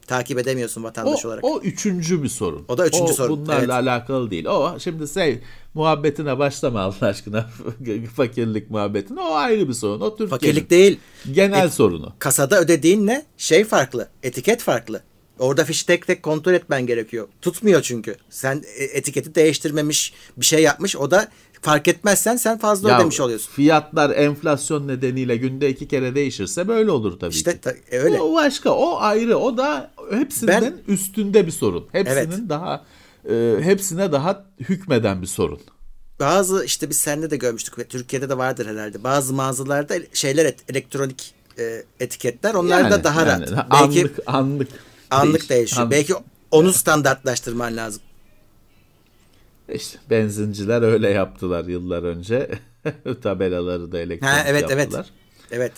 [0.08, 1.44] Takip edemiyorsun O, vatandaş olarak.
[1.44, 2.66] o üçüncü bir sorun.
[2.68, 3.70] O da üçüncü sorun, Bunlarla evet.
[3.70, 4.46] alakalı değil.
[4.46, 5.39] O şimdi şey
[5.74, 7.50] muhabbetine başlama Allah aşkına.
[8.16, 9.22] Fakirlik muhabbetine.
[9.22, 10.02] O ayrı bir sorun.
[10.02, 11.00] O Türkiye'nin Fakirlik değil.
[11.32, 12.13] genel Et- sorunu.
[12.20, 13.26] Kasada ödediğin ne?
[13.38, 14.08] Şey farklı.
[14.24, 15.02] Etiket farklı.
[15.39, 17.28] Orada fişi tek tek kontrol etmen gerekiyor.
[17.42, 18.16] Tutmuyor çünkü.
[18.30, 20.96] Sen e, etiketi değiştirmemiş bir şey yapmış.
[20.96, 21.28] O da
[21.63, 23.52] fark etmezsen sen fazla Ya, ödemiş oluyorsun.
[23.52, 27.62] Fiyatlar enflasyon nedeniyle günde iki kere değişirse böyle olur tabii İşte ki.
[27.62, 28.21] ta- e, öyle.
[28.21, 31.88] O başka, o ayrı, o da hepsinden Ben- üstünde bir sorun.
[31.91, 32.49] Hepsinin Evet.
[32.49, 32.84] daha
[33.30, 35.60] e, hepsine daha hükmeden bir sorun.
[36.19, 39.04] Bazı işte biz sende de görmüştük ve Türkiye'de de vardır herhalde.
[39.04, 43.65] Bazı mağazalarda şeyler et- elektronik e, etiketler onlar da daha yani rahat.
[43.69, 44.67] Anlık, Belki anlık,
[45.12, 45.82] anlık değiş- değişiyor.
[45.82, 45.91] anlık.
[45.91, 46.13] Belki
[46.52, 48.02] onu standartlaştırman lazım.
[49.69, 52.49] İşte benzinciler öyle yaptılar yıllar önce.
[53.21, 54.93] Tabelaları da elektronik Ha, evet, evet.
[54.93, 55.10] yaptılar.
[55.52, 55.73] Evet.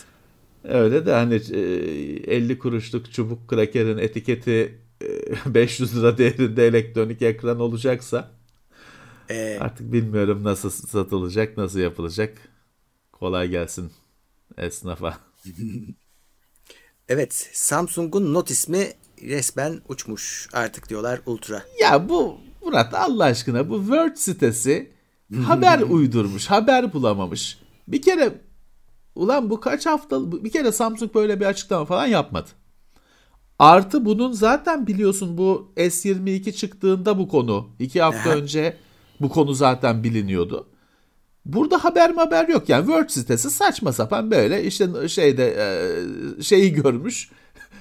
[0.64, 1.60] Öyle de hani e,
[2.36, 5.08] 50 kuruşluk çubuk krakerin etiketi e,
[5.54, 8.32] 500 lira değerinde elektronik ekran olacaksa
[9.30, 12.38] Ee, artık bilmiyorum nasıl satılacak, nasıl yapılacak.
[13.12, 13.92] Kolay gelsin
[14.58, 15.20] esnafa.
[17.10, 17.50] evet.
[17.54, 21.64] Samsung'un Note ismi resmen uçmuş artık diyorlar Ultra.
[21.82, 22.38] Ya bu
[22.76, 24.92] Murat Allah aşkına bu Word sitesi
[25.44, 27.60] haber uydurmuş, haber bulamamış.
[27.88, 28.42] Bir kere
[29.16, 32.50] ulan bu kaç hafta bir kere Samsung böyle bir açıklama falan yapmadı.
[33.60, 38.78] Artı bunun zaten biliyorsun bu S22 çıktığında bu konu iki hafta önce
[39.22, 40.68] bu konu zaten biliniyordu.
[41.46, 46.74] Burada haber mi haber yok yani Word sitesi saçma sapan böyle işte şeyde e, şeyi
[46.74, 47.30] görmüş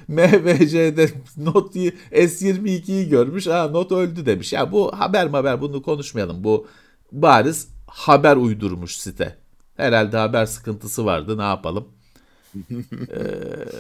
[0.08, 4.52] MVC'de Note S22'yi görmüş ha Not öldü demiş.
[4.52, 6.66] Ya bu haber mi haber bunu konuşmayalım bu
[7.12, 9.36] bariz haber uydurmuş site.
[9.76, 11.88] Herhalde haber sıkıntısı vardı ne yapalım.
[13.10, 13.32] Ee,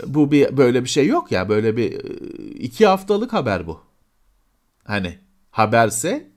[0.06, 2.16] bu bir böyle bir şey yok ya böyle bir e,
[2.54, 3.80] iki haftalık haber bu.
[4.84, 5.18] Hani
[5.50, 6.30] haberse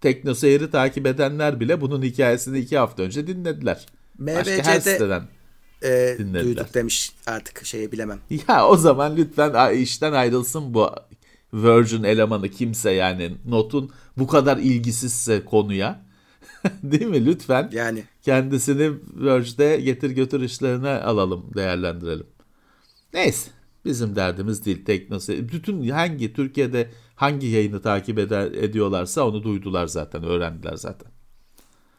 [0.00, 3.86] Tekno Seyir'i takip edenler bile bunun hikayesini iki hafta önce dinlediler.
[4.18, 5.22] Başka her MVC'de siteden.
[5.82, 6.44] E, dinlediler.
[6.44, 8.18] duyduk demiş artık şeyi bilemem.
[8.48, 10.90] Ya o zaman lütfen işten ayrılsın bu
[11.52, 16.06] Virgin elemanı kimse yani notun bu kadar ilgisizse konuya.
[16.82, 17.26] Değil mi?
[17.26, 22.26] Lütfen Yani kendisini Verge'de getir götür işlerine alalım, değerlendirelim.
[23.14, 23.50] Neyse.
[23.84, 25.48] Bizim derdimiz değil teknosi.
[25.48, 31.12] Bütün hangi Türkiye'de hangi yayını takip eder, ediyorlarsa onu duydular zaten, öğrendiler zaten.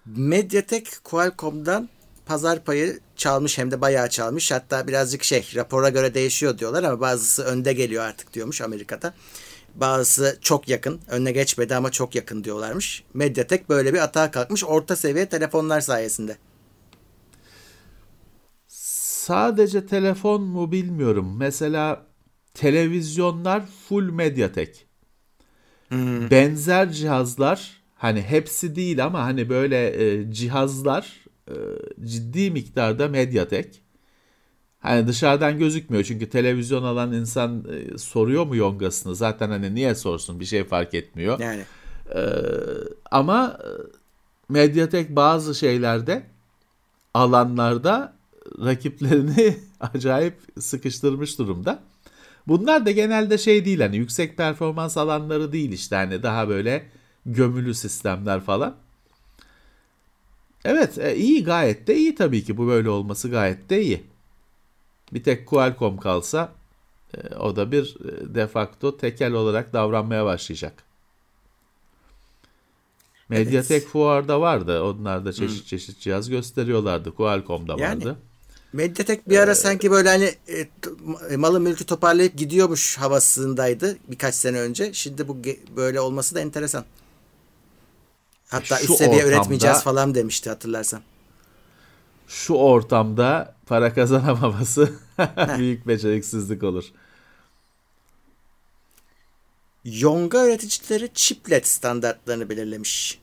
[0.06, 1.90] Mediatek Qualcomm'dan
[2.26, 4.52] pazar payı çalmış hem de bayağı çalmış.
[4.52, 9.14] Hatta birazcık şey rapora göre değişiyor diyorlar ama bazısı önde geliyor artık diyormuş Amerika'da.
[9.76, 11.00] Bazısı çok yakın.
[11.08, 13.04] Önüne geçmedi ama çok yakın diyorlarmış.
[13.14, 16.38] Mediatek böyle bir atağa kalkmış orta seviye telefonlar sayesinde.
[18.68, 21.36] Sadece telefon mu bilmiyorum.
[21.38, 22.06] Mesela
[22.54, 24.88] televizyonlar full Mediatek.
[26.32, 31.56] Benzer cihazlar hani hepsi değil ama hani böyle e, cihazlar e,
[32.08, 33.82] ciddi miktarda Mediatek.
[34.80, 40.40] Hani dışarıdan gözükmüyor çünkü televizyon alan insan e, soruyor mu yongasını zaten hani niye sorsun
[40.40, 41.40] bir şey fark etmiyor.
[41.40, 41.64] Yani
[43.12, 43.70] Ama e,
[44.50, 46.24] Mediatek bazı şeylerde
[47.14, 48.14] alanlarda
[48.60, 51.80] rakiplerini acayip sıkıştırmış durumda.
[52.48, 56.86] Bunlar da genelde şey değil hani yüksek performans alanları değil işte hani daha böyle
[57.26, 58.76] gömülü sistemler falan.
[60.66, 64.04] Evet e, iyi gayet de iyi tabii ki bu böyle olması gayet de iyi.
[65.14, 66.52] Bir tek Qualcomm kalsa
[67.18, 70.84] e, o da bir e, de facto tekel olarak davranmaya başlayacak.
[73.30, 74.84] Mediatek fuarda vardı.
[74.84, 77.12] Onlar da çeşit çeşit cihaz gösteriyorlardı.
[77.12, 78.18] Qualcomm'da Yani, vardı.
[78.74, 80.32] Mediatek bir ara sanki böyle hani
[81.30, 84.94] e, malı mülkü toparlayıp gidiyormuş havasındaydı birkaç sene önce.
[84.94, 85.38] Şimdi bu
[85.76, 86.86] böyle olması da enteresan.
[88.48, 91.02] Hatta üst seviye ortamda- üretmeyeceğiz falan demişti hatırlarsan.
[92.28, 94.90] Şu ortamda para kazanamaması
[95.58, 96.84] büyük beceriksizlik olur.
[99.86, 103.20] Yonga üreticileri chiplet standartlarını belirlemiş.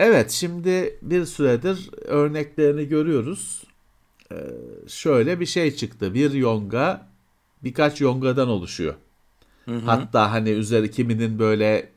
[0.00, 3.64] Evet şimdi bir süredir örneklerini görüyoruz.
[4.32, 4.36] Ee,
[4.88, 6.14] şöyle bir şey çıktı.
[6.14, 7.06] Bir yonga
[7.64, 8.94] birkaç yongadan oluşuyor.
[9.84, 11.88] Hatta hani üzeri kiminin böyle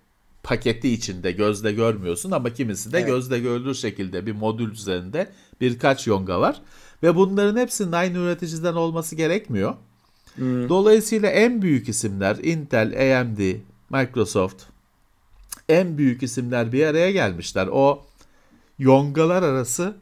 [0.44, 3.08] paketi içinde gözle görmüyorsun ama kimisi de Evet.
[3.08, 6.62] gözle görülür şekilde bir modül üzerinde birkaç yonga var.
[7.04, 9.76] Ve bunların hepsinin aynı üreticiden olması gerekmiyor.
[10.70, 13.56] Dolayısıyla en büyük isimler Intel, AMD,
[13.90, 14.64] Microsoft
[15.70, 17.68] en büyük isimler bir araya gelmişler.
[17.72, 18.06] O
[18.80, 19.98] yongalar arası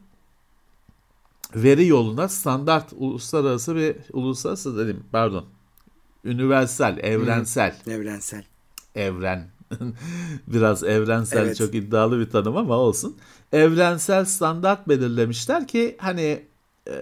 [1.54, 5.44] veri yoluna standart uluslararası bir uluslararası dedim pardon
[6.24, 8.44] universal, evrensel, Evrensel.
[8.94, 9.48] evren
[10.46, 11.56] biraz evrensel Evet.
[11.56, 13.16] çok iddialı bir tanım ama olsun.
[13.52, 16.42] Evrensel standart belirlemişler ki hani
[16.88, 16.94] e,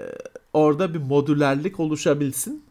[0.53, 2.65] orada bir modülerlik oluşabilsin.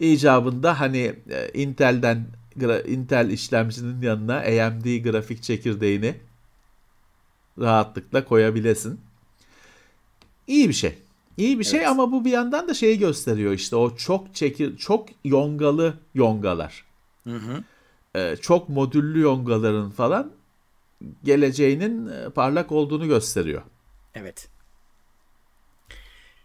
[0.00, 2.26] İcabında hani e, Intel'den
[2.86, 6.14] Intel işlemcinin yanına AMD grafik çekirdeğini
[7.58, 9.00] rahatlıkla koyabilesin.
[10.46, 10.98] İyi bir şey.
[11.36, 11.88] İyi bir şey Evet.
[11.88, 16.84] ama bu bir yandan da şeyi gösteriyor işte o çok çekir çok yongalı yongalar.
[18.16, 20.32] Ee, çok modüllü yongaların falan
[21.24, 23.62] geleceğinin e, parlak olduğunu gösteriyor.
[24.14, 24.48] Evet.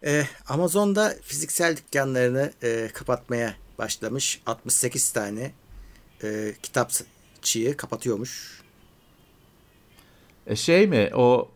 [0.06, 4.42] Ee, Amazon'da fiziksel dükkanlarını e, kapatmaya başlamış.
[4.46, 5.52] 68 tane
[6.24, 8.62] e, kitapçıyı kapatıyormuş.
[10.48, 11.52] E şey mi o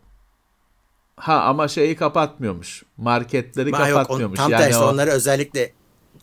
[1.16, 2.82] ha ama şeyi kapatmıyormuş.
[2.96, 4.36] Marketleri Ha, yok, on- kapatmıyormuş.
[4.36, 5.72] tam yani tersi o onları özellikle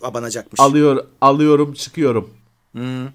[0.01, 0.59] abanacakmış.
[0.59, 2.29] alıyor alıyorum çıkıyorum
[2.75, 3.07] Hı.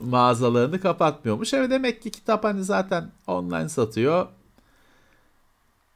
[0.00, 1.54] Mağazalarını kapatmıyormuş.
[1.54, 4.26] Evet demek ki kitap hani zaten online satıyor.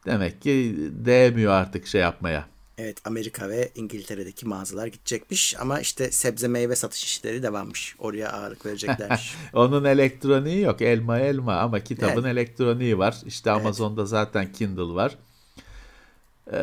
[0.06, 2.46] Demek ki değmiyor artık şey yapmaya.
[2.78, 7.96] Evet Amerika ve İngiltere'deki mağazalar gidecekmiş ama işte sebze meyve satış işleri devammış.
[7.98, 9.34] Oraya ağırlık vereceklermiş.
[9.52, 10.82] Onun elektroniği yok.
[10.82, 12.32] Elma elma ama kitabın Evet.
[12.32, 13.16] elektroniği var.
[13.26, 15.16] İşte Amazon'da zaten Kindle var.
[16.52, 16.58] Ee,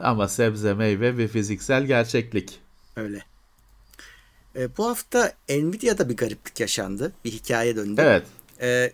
[0.00, 2.60] ama sebze meyve ve fiziksel gerçeklik.
[2.96, 3.22] Öyle.
[4.58, 7.12] E, bu hafta Nvidia'da bir gariplik yaşandı.
[7.24, 8.00] Bir hikaye döndü.
[8.04, 8.22] Evet.
[8.60, 8.92] E,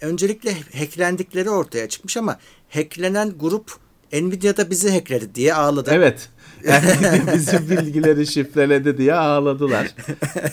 [0.00, 2.38] öncelikle hacklendikleri ortaya çıkmış ama
[2.68, 3.72] hacklenen grup
[4.12, 5.90] Nvidia'da bizi hackledi diye ağladı.
[5.92, 6.28] Evet.
[6.64, 9.94] Yani bizim bilgileri şifreledi diye ağladılar.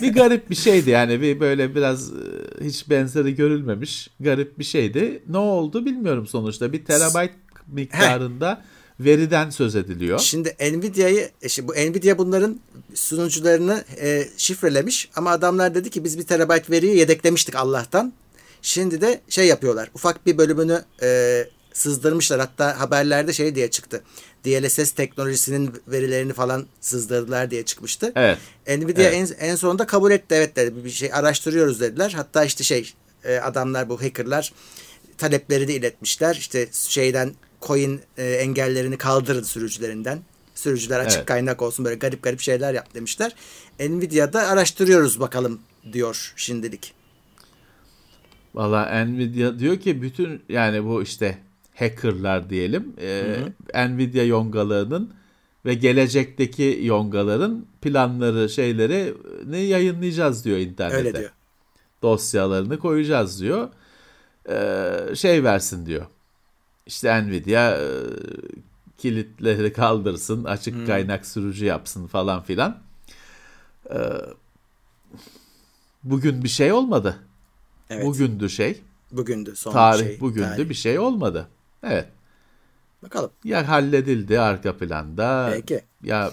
[0.02, 2.16] Bir garip bir şeydi yani bir böyle biraz e,
[2.62, 5.24] hiç benzeri görülmemiş garip bir şeydi.
[5.30, 6.74] Ne oldu bilmiyorum sonuçta.
[6.74, 7.32] Bir terabayt
[7.68, 8.64] miktarında
[9.04, 10.20] veriden söz ediliyor.
[10.20, 12.60] Şimdi Nvidia'yı e, şimdi bu Nvidia bunların
[12.94, 18.14] sunucularını e, şifrelemiş ama adamlar dedi ki biz bir terabayt veriyi yedeklemiştik Allah'tan.
[18.62, 19.90] Şimdi de şey yapıyorlar.
[19.94, 22.40] Ufak bir bölümünü e, sızdırmışlar.
[22.40, 24.04] Hatta haberlerde şey diye çıktı.
[24.46, 28.12] DLSS teknolojisinin verilerini falan sızdırdılar diye çıkmıştı.
[28.16, 28.38] Evet.
[28.68, 29.36] Nvidia Evet.
[29.42, 30.36] en, en sonunda kabul etti.
[30.36, 32.14] Evet dedi bir şey araştırıyoruz dediler.
[32.16, 34.54] Hatta işte şey e, adamlar bu hackerlar
[35.18, 36.36] talepleri de iletmişler.
[36.36, 37.34] İşte şeyden
[37.68, 40.20] coin e, engellerini kaldırın sürücülerinden.
[40.56, 41.26] Sürücüler açık Evet.
[41.26, 43.36] kaynak olsun böyle garip garip şeyler yap demişler.
[43.80, 45.60] Nvidia'da araştırıyoruz bakalım
[45.94, 46.94] diyor şimdilik.
[48.56, 51.38] Valla Nvidia diyor ki bütün yani bu işte
[51.76, 52.94] hackerlar diyelim
[53.74, 55.14] e, Nvidia yongalarının
[55.66, 59.14] ve gelecekteki yongaların planları şeyleri
[59.46, 60.98] ne yayınlayacağız diyor internette.
[60.98, 61.32] Öyle diyor.
[62.02, 63.70] Dosyalarını koyacağız diyor.
[64.50, 66.06] E, şey versin diyor.
[66.86, 67.88] İşte Nvidia e,
[68.98, 72.78] kilitleri kaldırsın, açık kaynak sürücü yapsın falan filan.
[73.90, 73.98] E,
[76.04, 77.20] bugün bir şey olmadı.
[77.90, 78.06] Evet.
[78.06, 78.82] Bugündü şey.
[79.12, 80.20] Bugündü son Tarih şey.
[80.20, 80.70] bugündü tarih.
[80.70, 81.48] bir şey olmadı.
[81.84, 82.08] Evet.
[83.04, 83.32] Bakalım.
[83.44, 85.50] Ya halledildi arka planda.
[85.54, 85.82] Peki.
[86.04, 86.32] Ya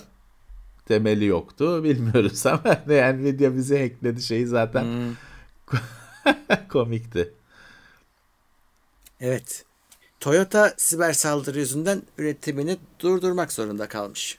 [0.87, 5.15] temeli yoktu bilmiyoruz ama ne Nvidia bizi hackledi şeyi zaten Hmm.
[6.69, 7.35] komikti.
[9.21, 9.65] Evet.
[10.21, 14.39] Toyota siber saldırı yüzünden üretimini durdurmak zorunda kalmış.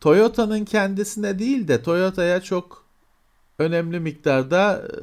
[0.00, 2.84] Toyota'nın kendisine değil de Toyota'ya çok
[3.58, 4.96] önemli miktarda e,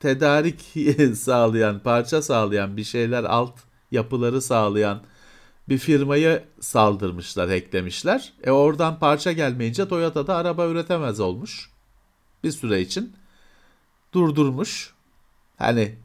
[0.00, 0.74] tedarik
[1.16, 3.58] sağlayan, parça sağlayan bir şeyler alt
[3.90, 5.02] yapıları sağlayan
[5.68, 8.32] bir firmayı saldırmışlar, hacklemişler.
[8.44, 11.70] E oradan parça gelmeyince Toyota'da araba üretemez olmuş.
[12.44, 13.12] Bir süre için
[14.12, 14.94] durdurmuş.
[15.56, 15.98] Hani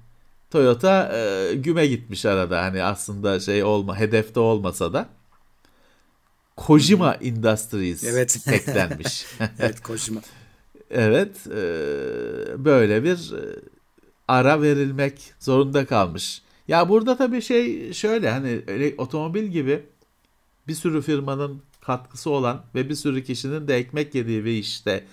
[0.51, 2.61] Toyota e, güme gitmiş arada.
[2.61, 5.09] Hani aslında şey olma, hedefte olmasa da.
[6.55, 8.47] Kojima Industries Evet.
[8.47, 9.25] hacklenmiş.
[9.59, 10.21] Evet Kojima.
[10.89, 11.55] Evet, e,
[12.65, 13.59] böyle bir e,
[14.27, 16.41] ara verilmek zorunda kalmış.
[16.67, 19.85] Ya burada tabii şey şöyle hani öyle otomobil gibi
[20.67, 25.03] bir sürü firmanın katkısı olan ve bir sürü kişinin de ekmek yediği bir işte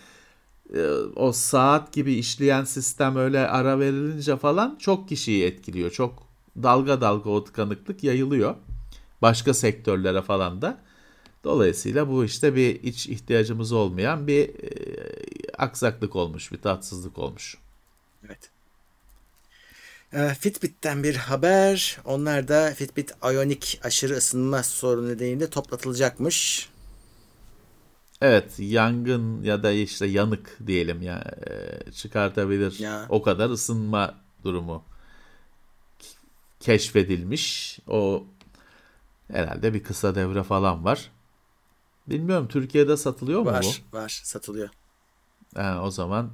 [1.16, 5.90] o saat gibi işleyen sistem öyle ara verilince falan çok kişiyi etkiliyor.
[5.90, 6.22] Çok
[6.62, 8.54] dalga dalga o tıkanıklık yayılıyor.
[9.22, 10.80] Başka sektörlere falan da.
[11.44, 14.72] Dolayısıyla bu işte bir iç ihtiyacımız olmayan bir e,
[15.58, 17.56] aksaklık olmuş, bir tatsızlık olmuş.
[18.26, 18.50] Evet.
[20.12, 21.98] Ee, Fitbit'ten bir haber.
[22.04, 26.68] Onlar da Fitbit Ionic aşırı ısınma sorunu nedeniyle toplatılacakmış.
[28.24, 32.78] Evet, yangın ya da işte yanık diyelim ya e, çıkartabilir.
[32.78, 33.06] Ya.
[33.08, 34.84] O kadar ısınma durumu
[36.60, 37.78] keşfedilmiş.
[37.88, 38.24] O
[39.32, 41.10] herhalde bir kısa devre falan var.
[42.06, 43.50] Bilmiyorum Türkiye'de satılıyor mu bu?
[43.50, 44.68] Var, var, satılıyor.
[45.54, 46.30] Ha, o zaman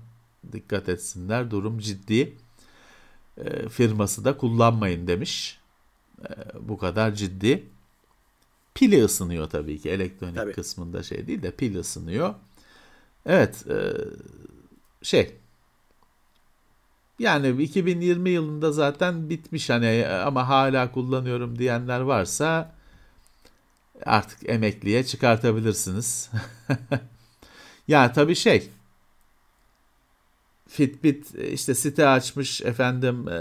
[0.53, 1.51] dikkat etsinler.
[1.51, 2.37] Durum ciddi.
[3.37, 5.61] E, firması da kullanmayın demiş.
[6.29, 6.29] E,
[6.61, 7.67] bu kadar ciddi.
[8.79, 9.91] Pili ısınıyor tabii ki.
[9.91, 10.53] Elektronik Tabii.
[10.53, 12.35] kısmında şey değil de pil ısınıyor.
[13.27, 13.65] Evet.
[13.71, 13.77] e,
[15.03, 15.37] şey.
[17.19, 22.75] Yani 2020 yılında zaten bitmiş hani ama hala kullanıyorum diyenler varsa
[24.07, 26.31] artık emekliye çıkartabilirsiniz.
[27.89, 28.71] ya tabii şey
[30.69, 33.41] Fitbit e, işte site açmış efendim e,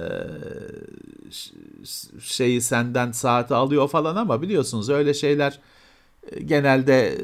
[2.22, 5.60] şeyi senden saati alıyor falan ama biliyorsunuz öyle şeyler
[6.32, 7.18] e, genelde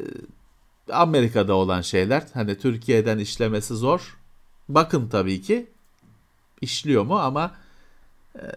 [0.92, 2.22] Amerika'da olan şeyler.
[2.34, 4.16] Hani Türkiye'den işlemesi zor.
[4.68, 5.66] Bakın tabii ki
[6.60, 7.54] işliyor mu ama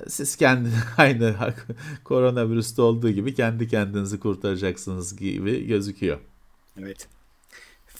[0.07, 1.53] siz kendi aynı
[2.03, 6.19] koronavirüste olduğu gibi kendi kendinizi kurtaracaksınız gibi gözüküyor.
[6.79, 7.07] Evet.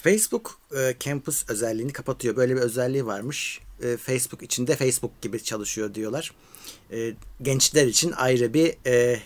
[0.02, 2.36] Facebook e, Campus özelliğini kapatıyor.
[2.36, 3.60] Böyle bir özelliği varmış.
[3.84, 6.34] E, Facebook içinde Facebook gibi çalışıyor diyorlar.
[6.92, 9.20] E, gençler için ayrı bir e,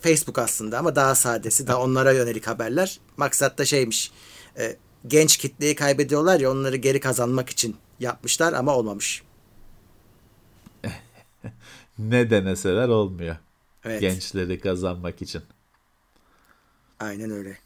[0.00, 3.00] Facebook aslında ama daha sadesi, daha onlara yönelik haberler.
[3.16, 4.12] Maksat da şeymiş.
[4.58, 4.76] e,
[5.06, 9.22] genç kitleyi kaybediyorlar ya onları geri kazanmak için yapmışlar ama olmamış.
[11.98, 13.36] Ne deneseler olmuyor.
[13.84, 14.00] Evet.
[14.00, 15.42] Gençleri kazanmak için.
[17.00, 17.58] Aynen öyle.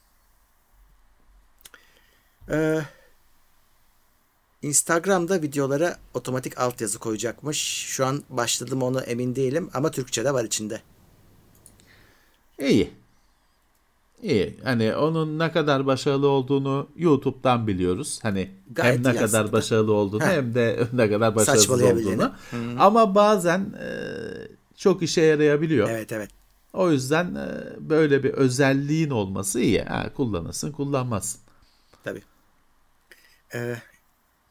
[2.51, 2.81] Ee,
[4.63, 7.59] Instagram'da videolara otomatik altyazı koyacakmış.
[7.87, 10.81] Şu an başladım onu emin değilim ama Türkçe de var içinde.
[12.59, 12.91] İyi.
[14.23, 14.57] İyi.
[14.65, 18.19] Hani onun ne kadar başarılı olduğunu YouTube'dan biliyoruz.
[18.23, 19.53] Hani Gayet hem ne kadar aslında.
[19.53, 20.27] başarılı olduğunu Heh.
[20.31, 22.33] hem de ne kadar başarısız olduğunu.
[22.79, 23.89] Ama bazen e,
[24.77, 25.91] çok işe yarayabiliyor.
[25.91, 26.31] Evet evet.
[26.73, 27.49] O yüzden e,
[27.91, 29.83] böyle bir özelliğin olması iyi.
[29.83, 31.42] Ha, kullanırsın, kullanmazsın.
[33.55, 33.77] Ee,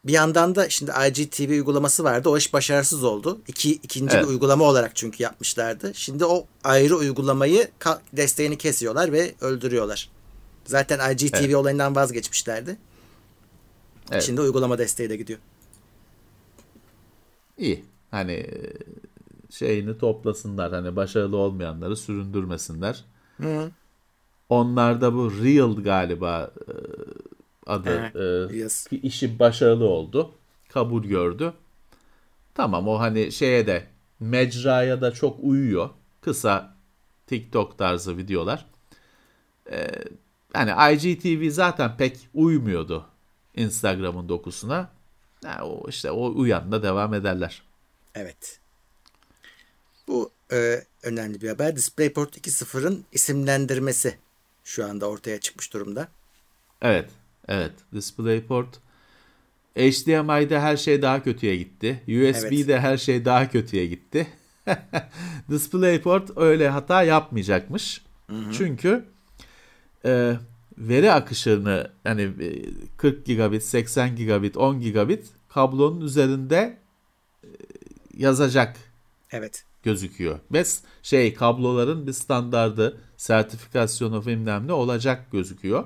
[0.04, 2.28] bir yandan da şimdi IGTV uygulaması vardı.
[2.28, 3.40] O iş başarısız oldu.
[3.48, 4.24] İki, ikinci Evet.
[4.24, 5.94] bir uygulama olarak çünkü yapmışlardı.
[5.94, 7.70] Şimdi o ayrı uygulamayı
[8.12, 10.10] desteğini kesiyorlar ve öldürüyorlar.
[10.64, 11.54] Zaten IGTV Evet.
[11.54, 12.76] olayından vazgeçmişlerdi.
[14.10, 14.22] Evet.
[14.22, 15.38] Şimdi uygulama desteği de gidiyor.
[17.58, 17.84] İyi.
[18.10, 18.72] Hani e,
[19.50, 20.72] şeyini toplasınlar.
[20.72, 23.04] Hani başarılı olmayanları süründürmesinler.
[24.48, 26.72] Onlarda bu Real galiba e,
[27.66, 28.16] adı Evet,
[28.52, 28.86] e, yes.
[28.92, 30.34] işi başarılı oldu.
[30.68, 31.52] Kabul gördü.
[32.54, 33.86] Tamam o hani şeye de
[34.20, 35.90] mecraya da çok uyuyor.
[36.20, 36.74] Kısa
[37.26, 38.66] TikTok tarzı videolar.
[39.70, 39.88] Ee,
[40.52, 43.06] hani IGTV zaten pek uymuyordu
[43.56, 44.90] Instagram'ın dokusuna.
[45.44, 47.62] Ha, o işte o uyan da devam ederler.
[48.14, 48.60] Evet.
[50.08, 51.76] Bu e, önemli bir haber.
[51.76, 54.18] DisplayPort 2.0'ın isimlendirmesi
[54.64, 56.08] şu anda ortaya çıkmış durumda.
[56.82, 57.10] Evet,
[57.48, 57.72] evet.
[57.94, 58.68] DisplayPort
[59.76, 62.02] HDMI'de her şey daha kötüye gitti.
[62.08, 64.26] USB'de her şey daha kötüye gitti.
[65.50, 68.02] DisplayPort öyle hata yapmayacakmış.
[68.52, 69.04] Çünkü
[70.04, 70.36] e,
[70.78, 72.30] veri akışını e,
[72.96, 76.78] 40 gigabit, 80 gigabit, 10 gigabit kablonun üzerinde
[77.44, 77.48] e,
[78.16, 78.76] yazacak
[79.30, 79.64] Evet.
[79.82, 80.38] gözüküyor.
[80.52, 80.64] Ve
[81.02, 85.84] şey kabloların bir standardı, sertifikasyonu bilmem ne olacak gözüküyor.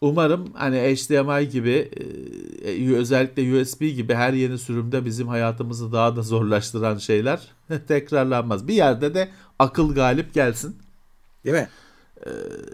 [0.00, 1.90] Umarım hani HDMI gibi
[2.64, 7.40] e, özellikle USB gibi her yeni sürümde bizim hayatımızı daha da zorlaştıran şeyler
[7.88, 8.68] tekrarlanmaz.
[8.68, 9.28] Bir yerde de
[9.58, 10.76] akıl galip gelsin.
[11.44, 11.68] Değil mi?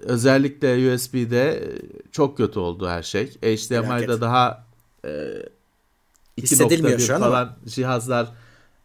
[0.02, 1.66] Özellikle USB'de e,
[2.12, 3.26] çok kötü oldu her şey.
[3.26, 4.66] HDMI'de daha
[5.04, 5.10] e,
[6.38, 7.26] Hissedilmiyor 2.1 şu an ama.
[7.26, 8.32] falan cihazlar.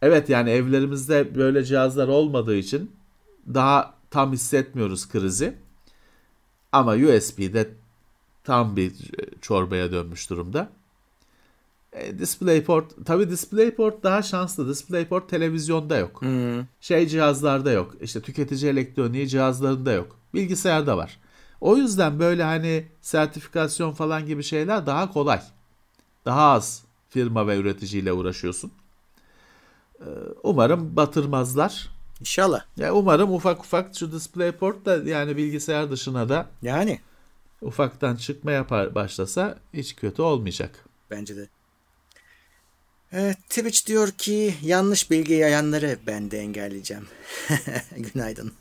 [0.01, 2.91] Evet yani evlerimizde böyle cihazlar olmadığı için
[3.53, 5.53] daha tam hissetmiyoruz krizi.
[6.71, 7.69] Ama USB'de
[8.47, 8.93] tam bir
[9.41, 10.69] çorbaya dönmüş durumda.
[11.93, 14.69] E, DisplayPort, tabii DisplayPort daha şanslı.
[14.69, 16.21] DisplayPort televizyonda yok.
[16.81, 17.95] Şey cihazlarda yok.
[18.01, 20.15] İşte tüketici elektroniği cihazlarında yok.
[20.33, 21.19] Bilgisayarda var.
[21.61, 25.41] O yüzden böyle hani sertifikasyon falan gibi şeyler daha kolay.
[26.25, 28.71] Daha az firma ve üreticiyle uğraşıyorsun.
[29.99, 30.03] Ee,
[30.43, 31.89] Umarım batırmazlar.
[32.19, 32.61] İnşallah.
[32.77, 36.99] Ya umarım ufak ufak şu DisplayPort da yani bilgisayar dışına da Yani
[37.61, 40.85] ufaktan çıkma yapar başlasa hiç kötü olmayacak.
[41.11, 41.47] bence de.
[43.11, 47.07] Evet, Twitch diyor ki yanlış bilgi yayanları ben de engelleyeceğim.
[47.97, 48.53] Günaydın.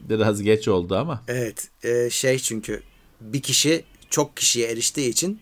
[0.00, 1.22] Biraz geç oldu ama.
[1.28, 2.82] Evet e, şey çünkü
[3.20, 5.40] bir kişi çok kişiye eriştiği için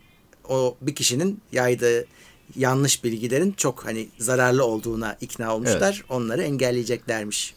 [0.49, 2.07] o bir kişinin yaydığı
[2.57, 6.05] yanlış bilgilerin çok hani zararlı olduğuna ikna olmuşlar.
[6.09, 7.55] Onları engelleyeceklermiş.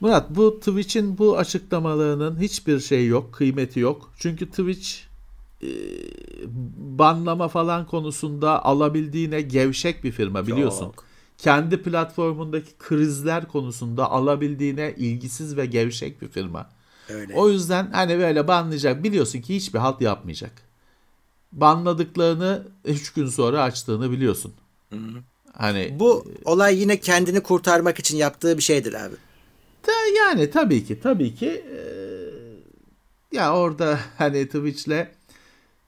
[0.00, 4.12] Murat bu Twitch'in bu açıklamalarının hiçbir şey yok, kıymeti yok.
[4.18, 4.90] Çünkü Twitch
[5.62, 5.68] e,
[6.76, 10.84] banlama falan konusunda alabildiğine gevşek bir firma biliyorsun.
[10.84, 11.04] Çok.
[11.38, 16.70] Kendi platformundaki krizler konusunda alabildiğine ilgisiz ve gevşek bir firma.
[17.08, 17.34] Öyle.
[17.34, 20.52] O yüzden hani böyle banlayacak biliyorsun ki hiçbir halt yapmayacak.
[21.52, 24.52] Banladıklarını 3 gün sonra açtığını biliyorsun.
[25.52, 29.14] Hani Bu olay yine kendini kurtarmak için yaptığı bir şeydir abi.
[29.86, 35.06] Da yani tabii ki tabii ki eee, ya orada hani Twitch'le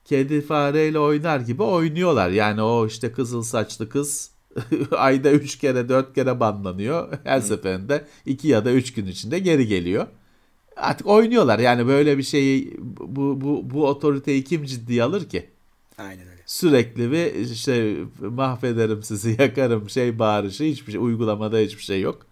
[0.05, 2.31] kedi fareyle oynar gibi oynuyorlar.
[2.31, 4.31] Yani o işte kızıl saçlı kız
[4.91, 7.13] ayda 3 kere 4 kere banlanıyor.
[7.25, 10.07] Her seferinde 2 ya da 3 gün içinde geri geliyor.
[10.77, 11.59] Artık oynuyorlar.
[11.59, 15.49] Yani böyle bir şeyi bu bu bu otoriteyi kim ciddiye alır ki?
[15.99, 16.43] Aynen öyle.
[16.47, 22.27] Sürekli bir işte mahvederim sizi, yakarım şey bağırışı hiçbir şey uygulamada hiçbir şey yok.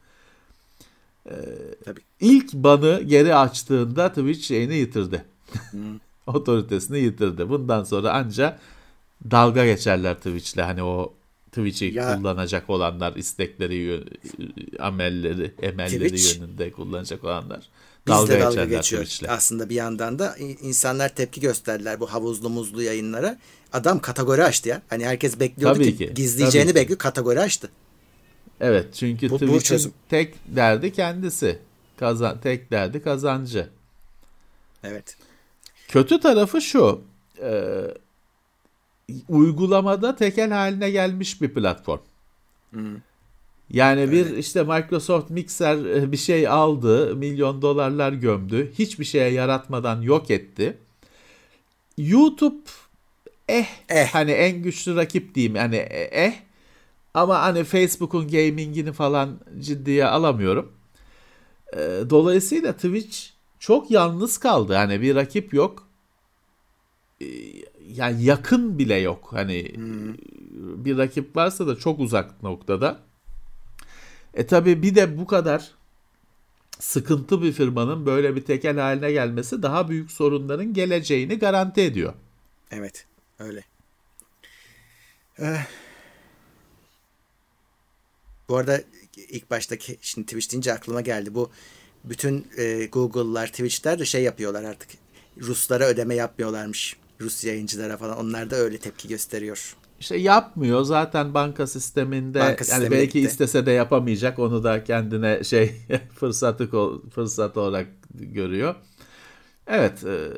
[1.84, 2.00] Tabii.
[2.20, 5.24] İlk banı geri açtığında Twitch şeyini yitirdi.
[6.26, 7.48] Otoritesini yitirdi.
[7.48, 8.58] Bundan sonra anca
[9.30, 10.56] dalga geçerler Twitch'le.
[10.58, 11.14] Hani o
[11.52, 14.04] Twitch'i Ya- kullanacak olanlar, istekleri,
[14.78, 17.68] amelleri, emelleri Twitch- yönünde kullanacak olanlar.
[18.06, 19.04] Biz Dalga, de dalga geçiyor.
[19.04, 19.30] Twitch'le.
[19.30, 23.38] Aslında bir yandan da in- insanlar tepki gösterdiler bu havuzlu muzlu yayınlara.
[23.72, 24.82] Adam kategori açtı ya.
[24.88, 26.80] Hani herkes bekliyordu Tabii ki, ki, gizleyeceğini tabii ki.
[26.82, 26.98] bekliyor.
[26.98, 27.70] Kategori açtı.
[28.60, 29.92] Evet çünkü Bu- bu Twitch'in çözüm.
[30.08, 31.58] tek derdi kendisi.
[31.96, 33.68] Kazan, tek derdi kazancı.
[34.84, 35.16] Evet.
[35.88, 37.00] Kötü tarafı şu.
[37.42, 37.62] e,
[39.28, 42.00] uygulamada tekel haline gelmiş bir platform.
[43.70, 50.02] Yani bir işte Microsoft Mixer e, bir şey aldı, milyon dolarlar gömdü, hiçbir şeye yaratmadan
[50.02, 50.78] yok etti.
[51.98, 52.56] YouTube
[53.48, 54.08] eh, Eh.
[54.12, 56.32] hani en güçlü rakip diyeyim hani eh
[57.16, 60.72] ama hani Facebook'un gamingini falan ciddiye alamıyorum.
[61.72, 61.78] E,
[62.10, 63.18] Dolayısıyla Twitch
[63.58, 64.74] çok yalnız kaldı.
[64.74, 65.88] Hani bir rakip yok.
[67.20, 67.26] E,
[67.88, 69.28] yani yakın bile yok.
[69.30, 70.14] Hani hmm.
[70.84, 73.00] bir rakip varsa da çok uzak noktada.
[74.34, 75.70] E tabi bir de bu kadar
[76.78, 82.12] sıkıntı bir firmanın böyle bir tekel haline gelmesi daha büyük sorunların geleceğini garanti ediyor.
[82.70, 83.06] Evet
[83.38, 83.64] öyle.
[85.40, 85.56] Ee,
[88.48, 88.80] bu arada
[89.16, 91.34] ilk baştaki şimdi Twitch deyince aklıma geldi.
[91.34, 91.50] Bu
[92.04, 94.88] bütün e, Google'lar, Twitch'ler de şey yapıyorlar artık.
[95.40, 96.96] Ruslara ödeme yapmıyorlarmış.
[97.20, 98.18] Rus yayıncılara falan.
[98.18, 99.76] Onlar da öyle tepki gösteriyor.
[100.00, 103.30] İşte yapmıyor zaten banka sisteminde banka yani belki gitti.
[103.30, 105.74] istese de yapamayacak onu da kendine şey
[106.14, 106.70] fırsatı
[107.10, 108.74] fırsat olarak görüyor.
[109.66, 110.30] Evet e,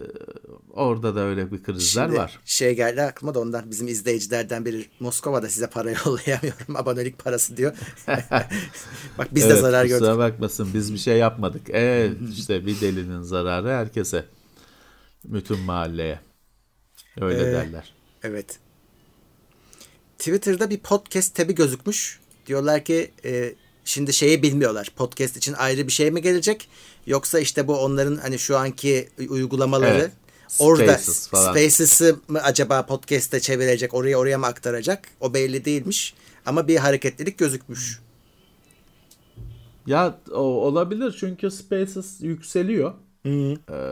[0.71, 2.41] orada da öyle bir krizler Şimdi var.
[2.45, 7.77] Şey geldi aklıma da ondan bizim izleyicilerden biri Moskova'da size para yollayamıyorum abonelik parası diyor.
[9.19, 9.99] Bak biz evet, de zarar gördük.
[9.99, 11.63] Kusura bakmasın biz bir şey yapmadık.
[11.71, 14.25] Evet işte bir delinin zararı herkese.
[15.25, 16.21] Bütün mahalleye.
[17.21, 17.95] Öyle ee, derler.
[18.23, 18.59] Evet.
[20.19, 22.21] Twitter'da bir podcast tabi gözükmüş.
[22.47, 23.55] Diyorlar ki e,
[23.89, 24.93] şimdi şeyi bilmiyorlar.
[24.97, 26.69] Podcast için ayrı bir şey mi gelecek?
[27.07, 30.13] Yoksa işte bu onların hani şu anki uygulamaları evet.
[30.59, 35.09] orada Spaces Spaces'ı mı acaba podcast'e çevirecek, oraya oraya mı aktaracak?
[35.21, 36.15] O belli değilmiş.
[36.47, 38.01] Ama bir hareketlilik gözükmüş.
[39.87, 42.95] Ya o, olabilir çünkü Spaces yükseliyor.
[43.23, 43.85] Hı Ee,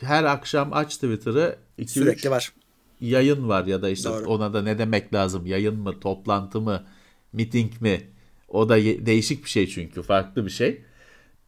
[0.00, 1.56] her akşam aç Twitter'ı.
[1.86, 2.52] Sürekli var.
[3.00, 4.26] Yayın var ya da işte Doğru.
[4.26, 5.46] ona da ne demek lazım?
[5.46, 6.84] Yayın mı, toplantı mı,
[7.32, 8.15] meeting mi?
[8.48, 10.82] O da değişik bir şey çünkü farklı bir şey.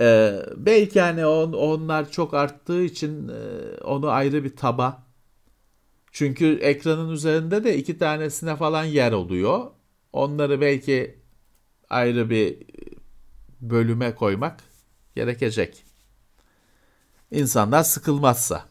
[0.01, 3.40] Ee, belki hani on, onlar çok arttığı için e,
[3.84, 5.07] onu ayrı bir taba.
[6.12, 9.66] Çünkü ekranın üzerinde de iki tanesine falan yer oluyor.
[10.12, 11.18] Onları belki
[11.90, 12.59] ayrı bir
[13.61, 14.61] bölüme koymak
[15.16, 15.84] gerekecek.
[17.30, 18.64] İnsanlar sıkılmazsa.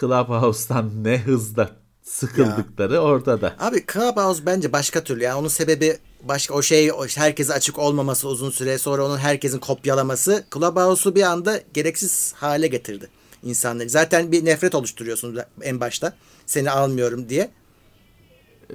[0.00, 1.70] Clubhouse'tan ne hızla
[2.02, 3.00] sıkıldıkları ya.
[3.00, 3.56] ortada.
[3.58, 5.22] Abi Clubhouse bence başka türlü.
[5.22, 10.44] Yani onun sebebi başka o şey herkese açık olmaması uzun süre sonra onun herkesin kopyalaması
[10.54, 13.08] Clubhouse'u bir anda gereksiz hale getirdi
[13.42, 13.88] insanları.
[13.88, 16.16] Zaten bir nefret oluşturuyorsunuz en başta.
[16.46, 17.50] Seni almıyorum diye.
[18.70, 18.74] Ee,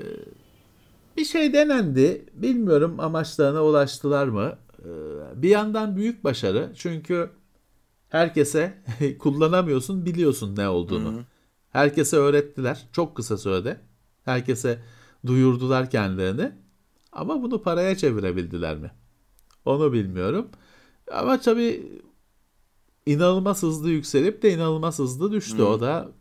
[1.18, 2.26] bir şey denendi.
[2.34, 4.58] Bilmiyorum amaçlarına ulaştılar mı?
[4.80, 6.72] Ee, bir yandan büyük başarı.
[6.76, 7.30] Çünkü
[8.10, 8.84] herkese
[9.20, 11.14] kullanamıyorsun biliyorsun ne olduğunu.
[11.14, 11.24] Hı-hı.
[11.70, 13.78] Herkese öğrettiler çok kısa sürede.
[14.26, 14.80] Herkese
[15.26, 16.52] duyurdular kendilerini.
[17.18, 18.91] Ama bunu paraya çevirebildiler mi?
[19.65, 20.47] Onu bilmiyorum.
[21.11, 21.84] Ama tabii
[23.05, 25.57] inanılmaz hızlı yükselip de inanılmaz hızlı düştü.
[25.57, 25.68] Hmm.
[25.68, 26.11] O da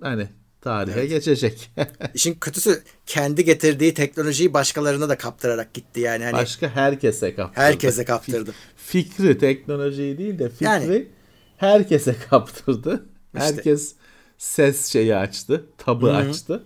[0.00, 0.28] hani
[0.60, 1.10] tarihe evet.
[1.10, 1.70] geçecek.
[2.14, 6.24] İşin kötüsü kendi getirdiği teknolojiyi başkalarına da kaptırarak gitti yani.
[6.24, 7.60] Hani Başka herkese kaptırdı.
[7.60, 8.52] Herkese kaptırdı.
[8.76, 11.08] Fikri teknolojiyi değil de fikri yani,
[11.56, 13.06] herkese kaptırdı.
[13.34, 13.46] İşte.
[13.46, 13.94] Herkes
[14.38, 16.16] ses şeyi açtı, tabı Hı-hı.
[16.16, 16.62] açtı.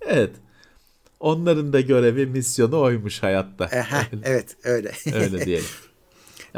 [0.00, 0.30] Evet.
[1.20, 3.64] Onların da görevi, misyonu oymuş hayatta.
[3.64, 4.92] Aha, evet, öyle.
[5.14, 5.66] öyle diyelim.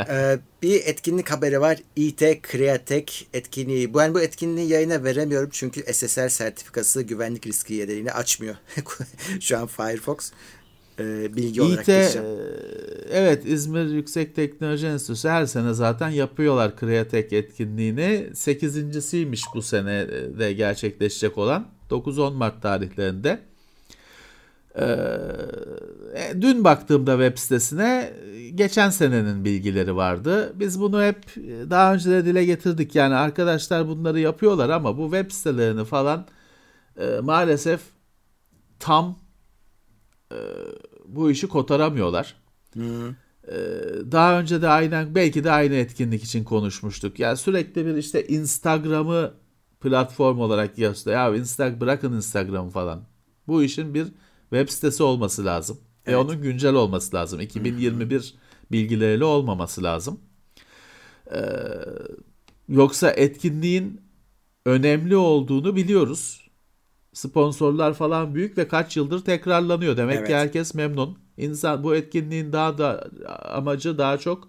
[0.09, 1.79] ee, bir etkinlik haberi var.
[1.97, 2.21] IT
[2.53, 3.95] Createk etkinliği.
[3.95, 8.57] Ben bu etkinliği yayına veremiyorum çünkü SSL sertifikası güvenlik riski yedeliğini açmıyor.
[9.41, 10.33] Şu an Firefox
[10.99, 12.29] e, bilgi İT, olarak geçeceğim.
[13.11, 18.31] Evet İzmir Yüksek Teknoloji Enstitüsü her sene zaten yapıyorlar Createk etkinliğini.
[18.35, 20.09] Sekizincisiymiş bu sene
[20.39, 23.52] de gerçekleşecek olan 9-10 Mart tarihlerinde.
[24.79, 24.85] Ee,
[26.15, 28.13] e, dün baktığımda web sitesine
[28.55, 30.53] geçen senenin bilgileri vardı.
[30.55, 31.17] Biz bunu hep
[31.71, 32.95] daha önce de dile getirdik.
[32.95, 36.27] Yani arkadaşlar bunları yapıyorlar ama bu web sitelerini falan
[36.97, 37.81] e, maalesef
[38.79, 39.19] tam
[40.33, 40.39] e,
[41.07, 42.35] bu işi kotaramıyorlar.
[42.75, 43.15] Hı.
[43.49, 43.55] E,
[44.13, 47.19] daha önce de aynen belki de aynı etkinlik için konuşmuştuk.
[47.19, 49.35] Yani sürekli bir işte Instagram'ı
[49.81, 51.13] platform olarak göster.
[51.13, 53.03] Ya Instagram bırakın Instagram'ı falan.
[53.47, 54.07] Bu işin bir
[54.53, 55.79] web sitesi olması lazım.
[56.07, 56.15] Evet.
[56.15, 57.41] Ve onun güncel olması lazım.
[57.41, 58.73] 2021 Hı-hı.
[58.73, 60.21] bilgileriyle olmaması lazım.
[61.35, 61.41] Ee,
[62.69, 64.01] yoksa etkinliğin
[64.67, 66.43] önemli olduğunu biliyoruz
[67.13, 69.97] sponsorlar falan büyük ve kaç yıldır tekrarlanıyor.
[69.97, 70.29] Demek evet.
[70.29, 71.19] ki herkes memnun.
[71.37, 73.11] İnsan bu etkinliğin daha da
[73.45, 74.49] amacı daha çok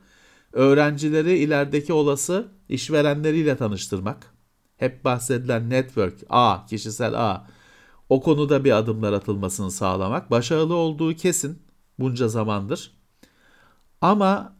[0.53, 4.33] öğrencileri ilerideki olası işverenleriyle tanıştırmak.
[4.77, 7.47] Hep bahsedilen network A, kişisel A.
[8.13, 10.31] O konuda bir adımlar atılmasını sağlamak.
[10.31, 11.61] Başarılı olduğu kesin
[11.99, 12.97] bunca zamandır.
[14.01, 14.55] Ama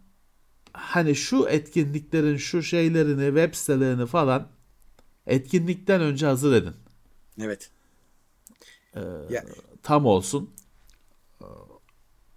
[0.74, 4.48] hani şu etkinliklerin şu şeylerini, web sitelerini falan
[5.28, 6.74] etkinlikten önce hazır edin.
[7.40, 7.70] Evet
[8.96, 9.00] e,
[9.30, 9.50] yani.
[9.84, 10.50] tam olsun.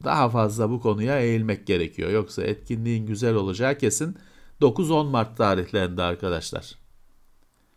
[0.04, 2.10] Daha fazla bu konuya eğilmek gerekiyor.
[2.10, 4.16] Yoksa etkinliğin güzel olacağı kesin
[4.60, 6.74] 9-10 Mart tarihlerinde arkadaşlar.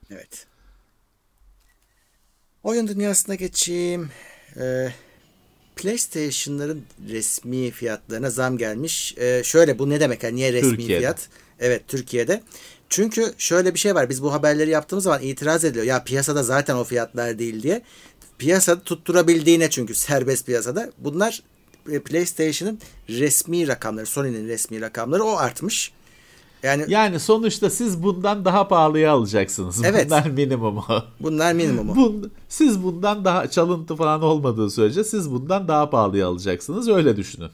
[0.09, 0.47] Evet.
[2.64, 4.10] Oyun dünyasına geçeyim.
[4.60, 4.89] Ee,
[5.76, 9.16] PlayStation'ların resmi fiyatlarına zam gelmiş.
[9.18, 10.24] Ee, şöyle bu ne demek?
[10.24, 10.99] Yani niye resmi Türkiye'de.
[10.99, 11.30] fiyat?
[11.60, 12.43] Evet Türkiye'de.
[12.89, 14.10] Çünkü şöyle bir şey var.
[14.10, 15.86] Biz bu haberleri yaptığımız zaman itiraz ediliyor.
[15.86, 17.82] Ya piyasada zaten o fiyatlar değil diye.
[18.38, 20.91] Piyasada tutturabildiğine çünkü serbest piyasada.
[20.97, 21.43] Bunlar
[21.91, 22.80] e, PlayStation'ın
[23.10, 25.91] resmi rakamları, Sony'nin resmi rakamları o artmış.
[26.64, 29.84] Yani Yani sonuçta siz bundan daha pahalıya alacaksınız.
[29.84, 30.05] Evet.
[30.05, 30.86] Bunlar minimumu.
[31.20, 31.95] bunlar minimumu.
[31.95, 36.89] Bun, siz bundan daha çalıntı falan olmadığı sürece siz bundan daha pahalıya alacaksınız.
[36.89, 37.49] Öyle düşünün.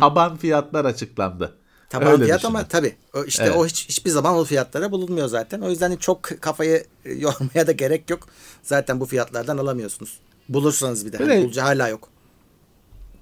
[0.00, 1.54] Taban fiyatlar açıklandı.
[1.90, 2.54] Taban Öyle fiyat düşünün.
[2.54, 2.94] ama tabii
[3.26, 3.56] işte Evet.
[3.56, 5.60] o hiç, hiçbir zaman o fiyatlara bulunmuyor zaten.
[5.60, 8.28] O yüzden çok kafayı yormaya da gerek yok.
[8.62, 10.18] Zaten bu fiyatlardan alamıyorsunuz.
[10.48, 11.16] Bulursanız bir de.
[11.16, 12.08] Hani Böyle- bulacağı hala yok.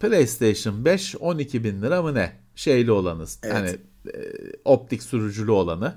[0.00, 2.32] PlayStation 5 12 bin lira mı ne?
[2.56, 3.24] Şeyli olanı.
[3.42, 3.54] Evet.
[3.54, 3.76] Hani
[4.06, 4.32] e,
[4.64, 5.94] optik sürücülü olanı.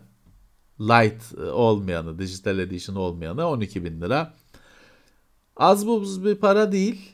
[0.80, 4.34] Light e, olmayanı, Digital Edition olmayanı 12 bin lira.
[5.58, 7.12] Az buz bir para değil.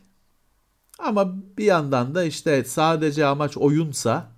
[0.99, 4.31] Ama bir yandan da işte sadece amaç oyunsa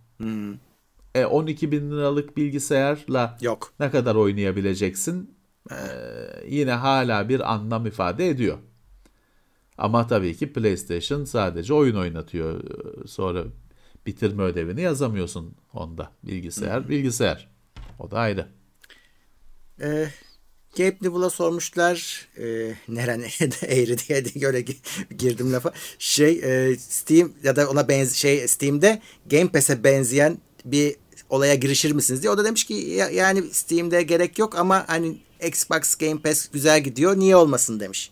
[1.15, 3.73] e, 12 bin liralık bilgisayarla Yok.
[3.79, 5.35] ne kadar oynayabileceksin
[5.71, 5.77] e,
[6.49, 8.57] yine hala bir anlam ifade ediyor.
[9.77, 12.63] Ama tabii ki PlayStation sadece oyun oynatıyor.
[12.63, 13.43] E, Sonra
[14.05, 16.11] bitirme ödevini yazamıyorsun onda.
[16.23, 17.49] Bilgisayar, bilgisayar.
[17.99, 18.47] O da ayrı.
[19.81, 20.07] Ee,
[20.77, 22.27] Gabe Newell'a sormuşlar.
[22.37, 23.19] E, neren
[23.61, 24.29] eğri diye de
[24.61, 25.73] gi- girdim lafa.
[25.99, 29.01] Şey e, Steam ya da ona benz şey Steam'de
[29.31, 30.95] Game Pass'e benzeyen bir
[31.29, 32.31] olaya girişir misiniz diye.
[32.31, 36.83] O da demiş ki ya- yani Steam'de gerek yok ama hani Xbox Game Pass güzel
[36.83, 37.17] gidiyor.
[37.19, 38.11] Niye olmasın demiş.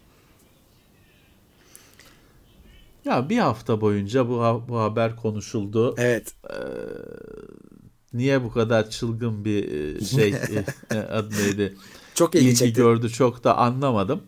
[3.05, 5.95] Ya bir hafta boyunca bu ha- bu haber konuşuldu.
[5.97, 6.35] Evet.
[8.13, 10.29] Niye bu kadar çılgın bir e, şey
[10.91, 11.75] e, adı neydi?
[12.15, 12.81] Çok ilgi çekti.
[12.81, 14.23] gördü çok da anlamadım.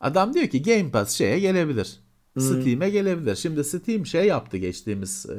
[0.00, 2.00] Adam diyor ki Game Pass şeye gelebilir.
[2.38, 3.36] Steam'e gelebilir.
[3.36, 5.36] Şimdi Steam şey yaptı geçtiğimiz e,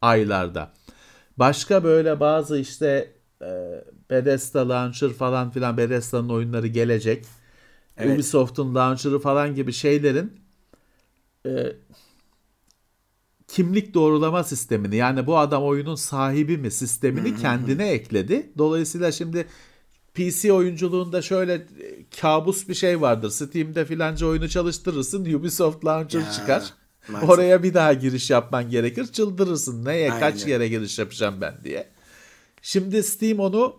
[0.00, 0.72] aylarda.
[1.36, 7.24] Başka böyle bazı işte e, Bethesda Launcher falan filan Bethesda'nın oyunları gelecek.
[7.96, 8.14] Evet.
[8.14, 10.41] Ubisoft'un launcher'ı falan gibi şeylerin
[11.46, 11.50] e,
[13.48, 18.52] kimlik doğrulama sistemini yani bu adam oyunun sahibi mi sistemini kendine ekledi.
[18.58, 19.46] Dolayısıyla şimdi
[20.14, 21.66] PC oyunculuğunda şöyle e,
[22.20, 23.30] kabus bir şey vardır.
[23.30, 26.74] Steam'de filanca oyunu çalıştırırsın Ubisoft Launcher Ya, çıkar.
[27.08, 27.30] maalesef.
[27.30, 29.06] Oraya bir daha giriş yapman gerekir.
[29.06, 29.84] Çıldırırsın.
[29.84, 30.46] Neye kaç Aynen.
[30.48, 31.88] yere giriş yapacağım ben diye.
[32.62, 33.76] Şimdi Steam onu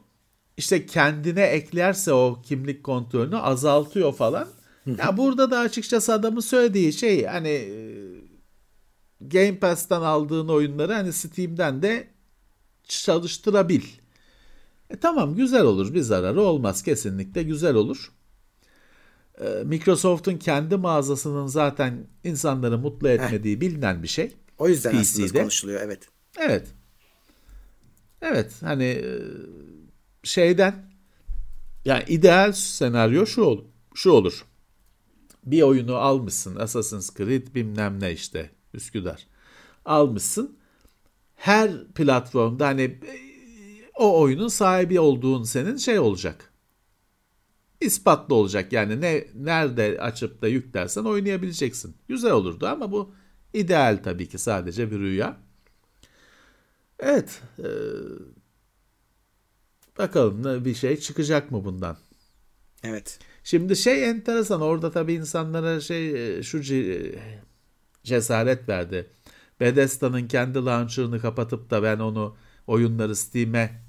[0.57, 4.47] işte kendine eklerse o kimlik kontrolünü azaltıyor falan.
[4.97, 7.73] Ya burada da açıkçası adamın söylediği şey hani e,
[9.21, 12.07] Game Pass'tan aldığın oyunları hani Steam'den de
[12.84, 13.84] çalıştırabil.
[14.89, 18.11] E tamam güzel olur bir zararı olmaz kesinlikle güzel olur.
[19.41, 24.31] E, Microsoft'un kendi mağazasının zaten insanları mutlu etmediği bilinen bir şey.
[24.57, 25.39] O yüzden aslında PC'de.
[25.39, 25.81] konuşuluyor.
[25.81, 26.09] Evet.
[26.39, 26.67] Evet.
[28.21, 29.19] Evet hani e,
[30.23, 30.75] şeyden
[31.86, 33.65] yani ideal senaryo şu olur.
[33.95, 34.45] Şu olur.
[35.46, 39.28] Bir oyunu almışsın Assassin's Creed bilmem ne işte Üsküdar.
[39.86, 40.58] Almışsın.
[41.36, 43.00] Her platformda hani
[43.96, 46.54] o oyunun sahibi olduğun senin şey olacak.
[47.82, 51.96] İspatlı olacak yani ne nerede açıp da yüklersen oynayabileceksin.
[52.08, 53.14] Güzel olurdu ama bu
[53.54, 55.38] ideal tabii ki sadece bir rüya.
[57.00, 57.41] Evet.
[57.60, 57.70] e,
[59.98, 61.98] bakalım bir şey çıkacak mı bundan?
[62.84, 63.20] Evet.
[63.44, 67.16] Şimdi şey enteresan orada tabii insanlara şey e, şu ce-
[68.04, 69.10] cesaret verdi.
[69.60, 72.36] Bethesda'nın kendi launcher'ını kapatıp da ben onu
[72.68, 73.82] oyunları Steam'e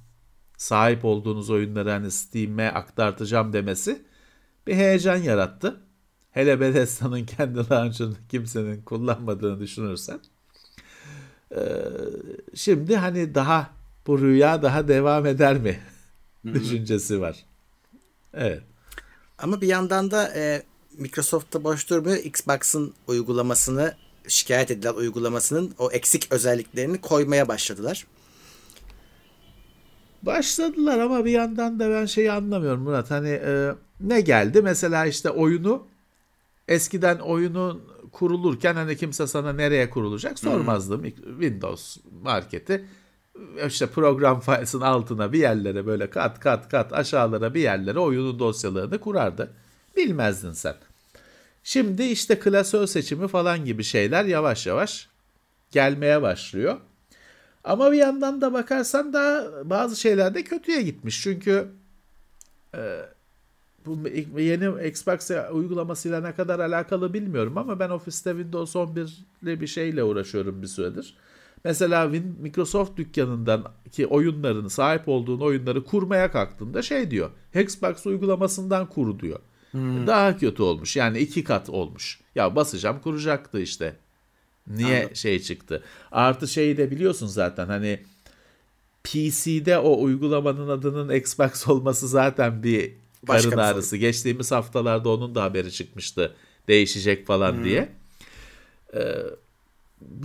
[0.56, 4.02] sahip olduğunuz oyunları hani Steam'e aktartacağım demesi
[4.66, 5.80] bir heyecan yarattı.
[6.30, 10.20] Hele Bethesda'nın kendi launcher'ını kimsenin kullanmadığını düşünürsen.
[11.56, 11.60] Ee,
[12.54, 13.70] şimdi hani daha
[14.06, 15.78] bu rüya daha devam eder mi?
[16.54, 17.44] Düşüncesi var.
[18.34, 18.62] Evet.
[19.38, 20.62] Ama bir yandan da e,
[20.98, 22.16] Microsoft'ta boş durmuyor.
[22.16, 23.94] Xbox'ın uygulamasını
[24.28, 28.06] şikayet edilen uygulamasının o eksik özelliklerini koymaya başladılar.
[30.22, 33.10] Başladılar ama bir yandan da ben şeyi anlamıyorum Murat.
[33.10, 33.70] Hani e,
[34.00, 34.62] ne geldi?
[34.62, 35.86] Mesela işte oyunu
[36.68, 37.82] eskiden oyunun
[38.12, 40.94] kurulurken hani kimse sana nereye kurulacak sormazdı.
[40.94, 42.84] Mik- Windows marketi
[43.66, 49.00] işte program failsinin altına bir yerlere böyle kat kat kat aşağılara bir yerlere oyunun dosyalarını
[49.00, 49.50] kurardı.
[49.96, 50.74] Bilmezdin sen.
[51.64, 55.08] Şimdi işte klasör seçimi falan gibi şeyler yavaş yavaş
[55.70, 56.76] gelmeye başlıyor.
[57.64, 61.22] Ama bir yandan da bakarsan da bazı şeyler de kötüye gitmiş.
[61.22, 61.68] Çünkü
[62.74, 63.00] e,
[63.86, 64.08] bu
[64.40, 70.04] yeni Xbox uygulamasıyla ne kadar alakalı bilmiyorum ama ben ofiste Windows 11 ile bir şeyle
[70.04, 71.16] uğraşıyorum bir süredir.
[71.64, 72.10] Mesela
[72.40, 77.30] Microsoft dükkanından ki oyunlarını sahip olduğun oyunları kurmaya kalktığında şey diyor.
[77.54, 79.38] Xbox uygulamasından kur diyor.
[79.70, 80.06] Hmm.
[80.06, 80.96] Daha kötü olmuş.
[80.96, 82.20] Yani iki kat olmuş.
[82.34, 83.96] Ya basacağım kuracaktı işte.
[84.66, 85.16] Niye Anladım.
[85.16, 85.82] şey çıktı?
[86.12, 88.00] Artı şeyi de biliyorsun zaten hani
[89.04, 92.92] PC'de o uygulamanın adının Xbox olması zaten bir
[93.28, 93.88] Başka karın ağrısı.
[93.88, 94.00] Sorun.
[94.00, 96.34] Geçtiğimiz haftalarda onun da haberi çıkmıştı.
[96.68, 97.64] Değişecek falan hmm.
[97.64, 97.88] diye.
[98.94, 99.00] Ee,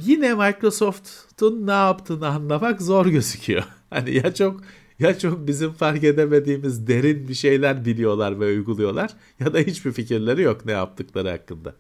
[0.06, 3.64] yine Microsoft'un ne yaptığını anlamak zor gözüküyor.
[3.90, 4.62] Hani ya çok
[5.00, 10.42] ya çok bizim fark edemediğimiz derin bir şeyler biliyorlar ve uyguluyorlar ya da hiçbir fikirleri
[10.42, 11.76] yok ne yaptıkları hakkında.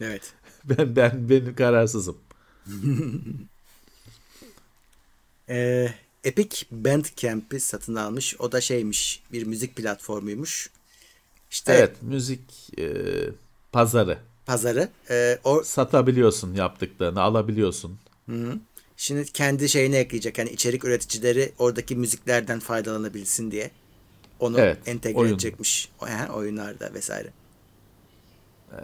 [0.00, 0.32] Evet.
[0.64, 2.16] Ben ben ben kararsızım.
[5.48, 8.36] ee, Epic Bandcamp'i satın almış.
[8.40, 10.70] O da şeymiş, bir müzik platformuymuş.
[11.50, 12.92] İşte Evet, müzik e,
[13.72, 14.18] pazarı.
[14.46, 14.88] Pazarı.
[15.10, 17.98] E, o satabiliyorsun yaptıklarını, alabiliyorsun.
[18.28, 18.58] Hı.
[18.96, 20.38] Şimdi kendi şeyine ekleyecek.
[20.38, 23.70] Yani içerik üreticileri oradaki müziklerden faydalanabilsin diye.
[24.40, 25.32] Onu evet, entegre oyun.
[25.32, 25.88] edecekmiş.
[26.08, 27.28] Yani oyunlarda vesaire.
[28.72, 28.76] Ee,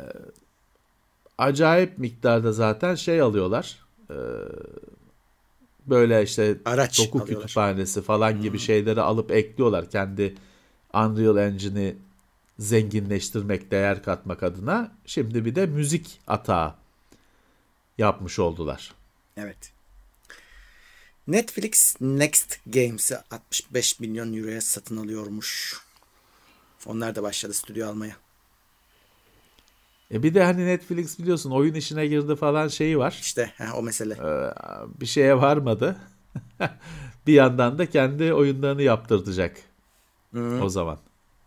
[1.38, 3.78] acayip miktarda zaten şey alıyorlar.
[4.10, 4.14] Ee,
[5.86, 7.42] böyle işte Araç doku alıyorlar.
[7.42, 8.42] kütüphanesi falan hmm.
[8.42, 9.90] gibi şeyleri alıp ekliyorlar.
[9.90, 10.34] Kendi
[10.94, 11.96] Unreal Engine'i
[12.60, 14.92] zenginleştirmek, değer katmak adına.
[15.06, 16.74] Şimdi bir de müzik atağı
[17.98, 18.92] yapmış oldular.
[19.36, 19.72] Evet.
[21.26, 25.80] Netflix Next Games'i 65 milyon euroya satın alıyormuş.
[26.86, 28.16] Onlar da başladı stüdyo almaya.
[30.12, 33.18] E bir de hani Netflix biliyorsun oyun işine girdi falan şeyi var.
[33.20, 34.14] İşte he, o mesele.
[34.14, 34.52] Ee,
[35.00, 35.96] bir şeye varmadı.
[37.26, 39.56] bir yandan da kendi oyunlarını yaptırtacak.
[40.34, 40.60] Hı.
[40.62, 40.98] O zaman.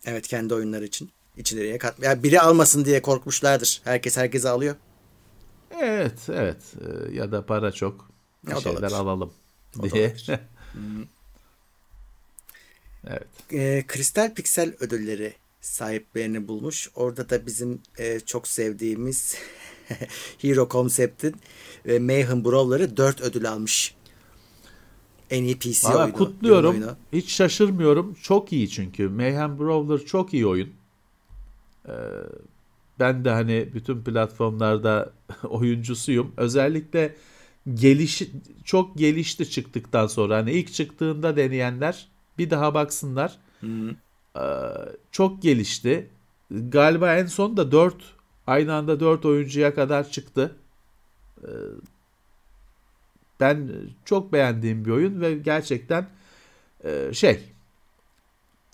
[0.06, 1.12] Evet kendi oyunları için.
[1.38, 2.04] İçleriye kat.
[2.04, 3.82] Ya biri almasın diye korkmuşlardır.
[3.84, 4.76] Herkes herkese alıyor.
[5.80, 6.58] Evet, evet.
[6.82, 8.10] Ee, ya da para çok.
[8.48, 9.34] Bir şeyler alalım
[9.84, 10.16] diye.
[13.08, 13.28] evet.
[13.52, 16.90] E, Kristal Piksel ödülleri sahiplerini bulmuş.
[16.96, 19.38] Orada da bizim e, çok sevdiğimiz
[20.42, 21.36] Hero Concept'in
[21.86, 23.96] e, Mayhem Brawler'ı 4 ödül almış.
[25.30, 26.14] En iyi PC Vallahi oyunu.
[26.14, 26.72] Kutluyorum.
[26.72, 26.96] Oyunu.
[27.14, 28.14] Hiç şaşırmıyorum.
[28.22, 29.10] Çok iyi çünkü.
[29.10, 30.70] Mayhem Brawler çok iyi oyun.
[31.88, 31.92] Ee,
[33.00, 35.14] ben de hani bütün platformlarda
[35.44, 36.34] oyuncusuyum.
[36.38, 37.16] Özellikle
[37.74, 38.32] gelişi
[38.64, 40.38] çok gelişti çıktıktan sonra.
[40.38, 42.08] Hani ilk çıktığında deneyenler
[42.38, 43.38] bir daha baksınlar.
[43.64, 44.42] Ee,
[45.12, 46.10] çok gelişti.
[46.52, 47.96] Galiba en son da 4
[48.48, 50.56] aynı anda 4 oyuncuya kadar çıktı.
[51.44, 51.48] Ee,
[53.40, 53.72] ben
[54.06, 56.08] çok beğendiğim bir oyun ve gerçekten
[56.84, 57.40] e, şey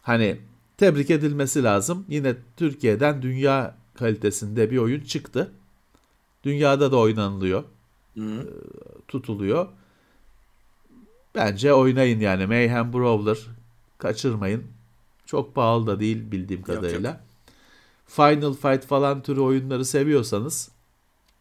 [0.01, 0.37] hani
[0.77, 2.05] tebrik edilmesi lazım.
[2.09, 5.51] Yine Türkiye'den dünya kalitesinde bir oyun çıktı.
[6.43, 7.63] Dünyada da oynanılıyor.
[8.17, 8.21] Hı.
[8.21, 8.45] Ee,
[9.07, 9.67] tutuluyor.
[11.35, 13.37] Bence oynayın yani Mayhem Brawler
[13.97, 14.63] kaçırmayın.
[15.25, 17.09] Çok pahalı da değil bildiğim kadarıyla.
[17.09, 17.29] Yok, yok.
[18.05, 20.71] Final Fight falan türü oyunları seviyorsanız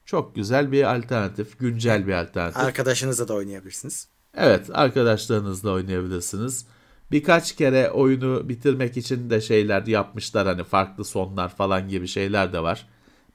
[0.09, 2.63] çok güzel bir alternatif, güncel bir alternatif.
[2.63, 4.09] Arkadaşınızla da oynayabilirsiniz.
[4.35, 6.67] Evet, arkadaşlarınızla oynayabilirsiniz.
[7.11, 12.63] Birkaç kere oyunu bitirmek için de şeyler yapmışlar hani farklı sonlar falan gibi şeyler de
[12.63, 12.89] var.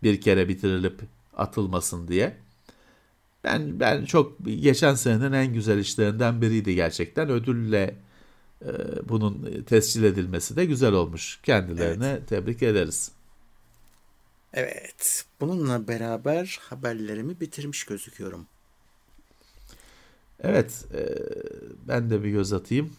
[0.03, 1.01] Bir kere bitirilip
[1.37, 2.37] atılmasın diye.
[3.43, 7.29] Ben ben çok geçen senenin en güzel işlerinden biriydi gerçekten.
[7.29, 7.95] Ödülle
[8.61, 8.69] e,
[9.09, 11.39] bunun tescil edilmesi de güzel olmuş.
[11.43, 12.27] Kendilerine evet.
[12.27, 13.11] tebrik ederiz.
[14.53, 15.25] Evet.
[15.41, 18.47] Bununla beraber haberlerimi bitirmiş gözüküyorum.
[20.39, 20.85] Evet.
[20.93, 21.01] E,
[21.87, 22.93] ben de bir göz atayım.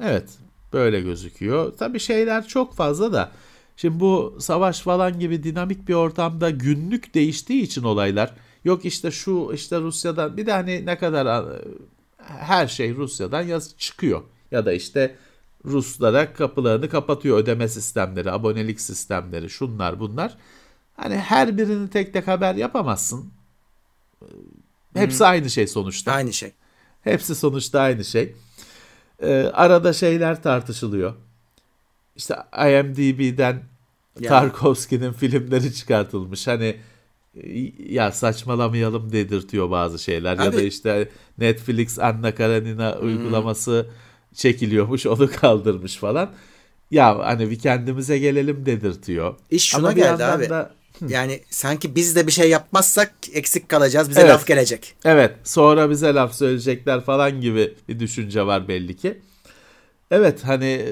[0.00, 0.30] Evet.
[0.72, 1.76] Böyle gözüküyor.
[1.78, 3.32] Tabii şeyler çok fazla da.
[3.76, 9.50] Şimdi bu savaş falan gibi dinamik bir ortamda günlük değiştiği için olaylar Yok işte şu
[9.54, 11.46] işte Rusya'dan bir de hani ne kadar
[12.18, 14.22] her şey Rusya'dan yaz çıkıyor.
[14.50, 15.16] Ya da işte
[15.64, 20.36] Ruslara kapılarını kapatıyor ödeme sistemleri, abonelik sistemleri, şunlar bunlar.
[20.96, 23.32] Hani her birini tek tek haber yapamazsın.
[24.94, 25.26] Hepsi hmm.
[25.26, 26.12] aynı şey sonuçta.
[26.12, 26.52] Aynı şey.
[27.02, 28.34] Hepsi sonuçta aynı şey.
[29.22, 31.14] Ee, arada şeyler tartışılıyor.
[32.16, 33.62] İşte IMDb'den
[34.20, 34.28] ya.
[34.28, 36.46] Tarkovski'nin filmleri çıkartılmış.
[36.46, 36.76] Hani
[37.88, 40.36] ya saçmalamayalım dedirtiyor bazı şeyler.
[40.36, 41.08] Abi, ya da işte
[41.38, 43.08] Netflix Anna Karenina hmm.
[44.34, 46.30] Çekiliyormuş onu kaldırmış falan.
[46.90, 49.34] Ya hani bir kendimize gelelim dedirtiyor.
[49.50, 50.48] İş şuna Ama geldi abi.
[50.48, 50.74] Da,
[51.08, 54.10] yani sanki biz de bir şey yapmazsak eksik kalacağız.
[54.10, 54.30] Bize evet.
[54.30, 54.94] laf gelecek.
[55.04, 55.34] Evet.
[55.44, 59.20] Sonra bize laf söyleyecekler falan gibi bir düşünce var belli ki.
[60.10, 60.86] Evet hani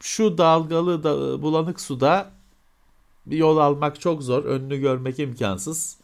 [0.00, 2.30] şu dalgalı da, bulanık suda
[3.26, 4.44] bir yol almak çok zor.
[4.44, 5.96] Önünü görmek imkansız.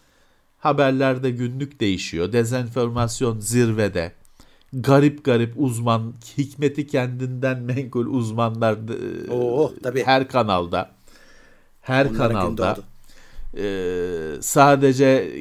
[0.58, 2.32] Haberlerde günlük değişiyor.
[2.32, 4.12] Dezenformasyon zirvede.
[4.72, 8.78] Garip garip uzman, hikmeti kendinden menkul uzmanlar
[9.30, 10.02] Oo, tabii.
[10.02, 10.90] her kanalda.
[11.80, 12.78] Her Onların kanalda.
[13.56, 15.32] Ee, sadece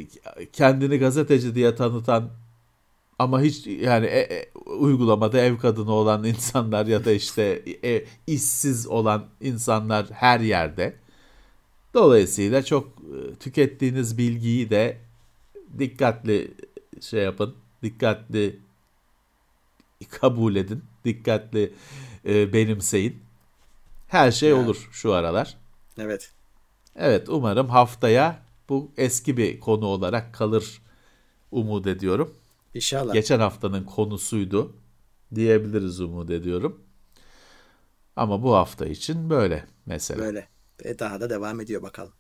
[0.54, 2.30] kendini gazeteci diye tanıtan
[3.20, 8.88] ama hiç yani e, e, uygulamada ev kadını olan insanlar ya da işte e, işsiz
[8.88, 10.96] olan insanlar her yerde.
[11.94, 14.98] Dolayısıyla çok e, tükettiğiniz bilgiyi de
[15.80, 16.52] dikkatli
[17.02, 18.60] şey yapın, dikkatli
[20.10, 21.74] kabul edin, dikkatli
[22.26, 23.24] e, benimseyin.
[24.08, 24.64] Her şey Yani.
[24.66, 25.58] olur şu aralar.
[25.98, 26.32] Evet.
[26.96, 28.40] Evet umarım haftaya
[28.70, 30.82] bu eski bir konu olarak kalır
[31.52, 32.36] umut ediyorum.
[32.74, 33.14] İnşallah.
[33.14, 34.76] Geçen haftanın konusuydu
[35.36, 36.82] diyebiliriz umut ediyorum.
[38.16, 40.20] Ama bu hafta için böyle mesela.
[40.20, 40.48] Böyle.
[40.86, 42.14] Ve daha da devam ediyor bakalım.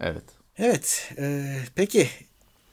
[0.00, 0.24] Evet.
[0.56, 1.12] Evet.
[1.18, 2.08] e, peki.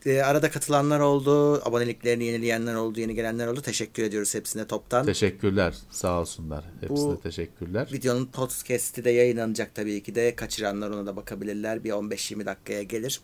[0.05, 1.53] E, arada katılanlar oldu.
[1.67, 2.99] Aboneliklerini yenileyenler oldu.
[2.99, 3.61] Yeni gelenler oldu.
[3.61, 5.05] Teşekkür ediyoruz hepsine toptan.
[5.05, 5.75] Teşekkürler.
[5.91, 6.63] Sağ olsunlar.
[6.81, 7.89] Hepsine Bu- teşekkürler.
[7.93, 10.35] Videonun podcast'i de yayınlanacak tabii ki de.
[10.35, 11.83] Kaçıranlar ona da bakabilirler.
[11.83, 13.21] Bir 15-20 dakikaya gelir.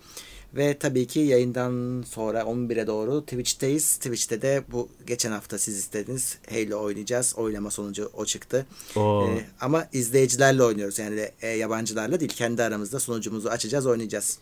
[0.56, 3.96] Ve tabii ki yayından sonra 11'e doğru Twitch'teyiz.
[3.98, 6.38] Twitch'te de bu geçen hafta siz istediniz.
[6.50, 7.34] Halo oynayacağız.
[7.38, 8.66] Oylama sonucu o çıktı.
[8.96, 9.28] Oo.
[9.30, 11.00] Ee, ama izleyicilerle oynuyoruz.
[11.00, 12.32] Yani e, yabancılarla değil.
[12.32, 14.38] Kendi aramızda sunucumuzu açacağız, oynayacağız.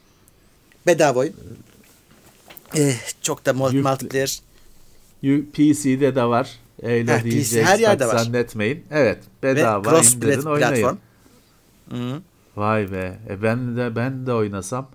[0.88, 1.34] Bedava oyun.
[2.78, 4.42] Ee, çok da multiplayer.
[5.54, 6.60] PC'de de var.
[6.82, 8.18] Öyle Heh, PC her yerde var.
[8.18, 8.86] Zannetmeyin.
[8.92, 9.24] Evet.
[9.44, 10.74] Ve Bedava cross indirin plat- oynayın.
[10.74, 10.98] platform.
[11.92, 12.22] Hı.
[12.56, 13.20] Vay be.
[13.30, 14.90] E ben de ben de oynasam.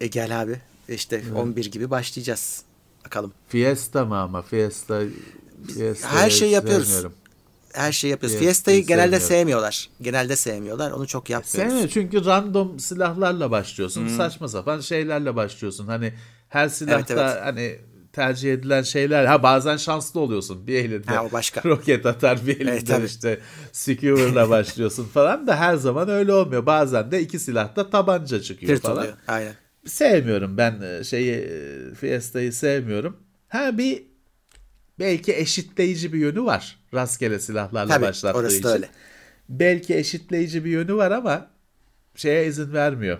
[0.00, 0.60] E gel abi.
[0.88, 2.62] İşte 11 gibi başlayacağız.
[3.04, 3.32] Bakalım.
[3.48, 4.42] Fiesta mı ama?
[4.42, 5.00] Fiesta,
[5.74, 7.04] Fiesta Her şeyi yapıyoruz.
[7.72, 8.38] Her şeyi yapıyoruz.
[8.38, 9.88] Fiesta'yı genelde sevmiyorlar.
[10.02, 10.90] Genelde sevmiyorlar.
[10.90, 11.70] Onu çok yapmıyoruz.
[11.70, 14.08] Sevmiyorum çünkü random silahlarla başlıyorsun.
[14.08, 15.86] Saçma sapan şeylerle başlıyorsun.
[15.86, 16.12] Hani
[16.48, 17.44] her silahta Evet, evet.
[17.44, 17.78] hani
[18.12, 19.24] tercih edilen şeyler.
[19.24, 20.66] Ha bazen şanslı oluyorsun.
[20.66, 21.62] Bir elinde Ha, başka.
[21.70, 23.06] roket atar, bir elinde Evet, tabii.
[23.06, 23.40] işte
[23.72, 26.66] skewer'la başlıyorsun falan da her zaman öyle olmuyor.
[26.66, 28.98] Bazen de iki silahta tabanca çıkıyor Tırt falan.
[28.98, 29.14] oluyor.
[29.28, 29.54] Aynen.
[29.86, 33.16] Sevmiyorum ben e, şeyi e, Fiesta'yı sevmiyorum.
[33.48, 34.02] Ha bir
[34.98, 36.78] belki eşitleyici bir yönü var.
[36.94, 38.64] Rastgele silahlarla Tabii başlattığı orası için.
[38.68, 38.88] da öyle.
[39.48, 41.50] Belki eşitleyici bir yönü var ama
[42.16, 43.18] şeye izin vermiyor.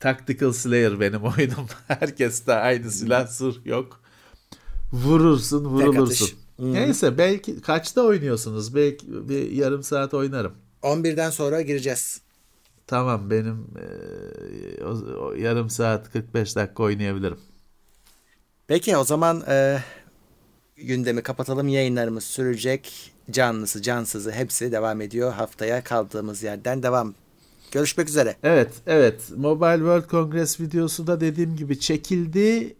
[0.00, 1.66] Tactical Slayer benim oyunum.
[1.88, 4.00] Herkeste aynı silah sır yok.
[4.92, 6.24] Vurursun, vurulursun.
[6.24, 6.36] atış.
[6.56, 6.72] Hmm.
[6.74, 8.74] Neyse belki kaçta oynuyorsunuz?
[8.74, 10.52] Belki bir yarım saat oynarım.
[10.82, 12.20] 11'den sonra gireceğiz.
[12.86, 13.66] Tamam benim
[14.78, 14.90] e, o,
[15.24, 17.38] o yarım saat 45 dakika oynayabilirim.
[18.66, 19.78] Peki o zaman e,
[20.76, 21.68] gündemi kapatalım.
[21.68, 23.12] Yayınlarımız sürecek.
[23.30, 25.32] Canlısı, cansızı hepsi devam ediyor.
[25.32, 27.14] Haftaya kaldığımız yerden devam.
[27.72, 28.36] Görüşmek üzere.
[28.42, 29.32] Evet, evet.
[29.36, 32.76] Mobile World Congress videosu da dediğim gibi çekildi.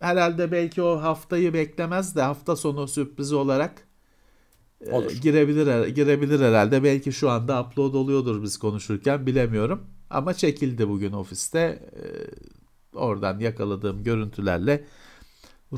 [0.00, 3.88] Herhalde belki o haftayı beklemez de hafta sonu sürprizi olarak
[4.86, 5.10] e, Olur.
[5.10, 6.84] girebilir girebilir herhalde.
[6.84, 9.86] Belki şu anda upload oluyordur biz konuşurken bilemiyorum.
[10.10, 11.58] Ama çekildi bugün ofiste.
[11.58, 12.02] E,
[12.98, 14.84] oradan yakaladığım görüntülerle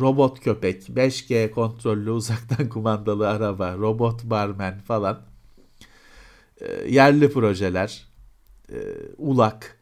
[0.00, 5.20] robot köpek, 5G kontrollü uzaktan kumandalı araba, robot barmen falan.
[6.60, 8.06] E, yerli projeler,
[8.72, 8.78] e,
[9.16, 9.78] ULAK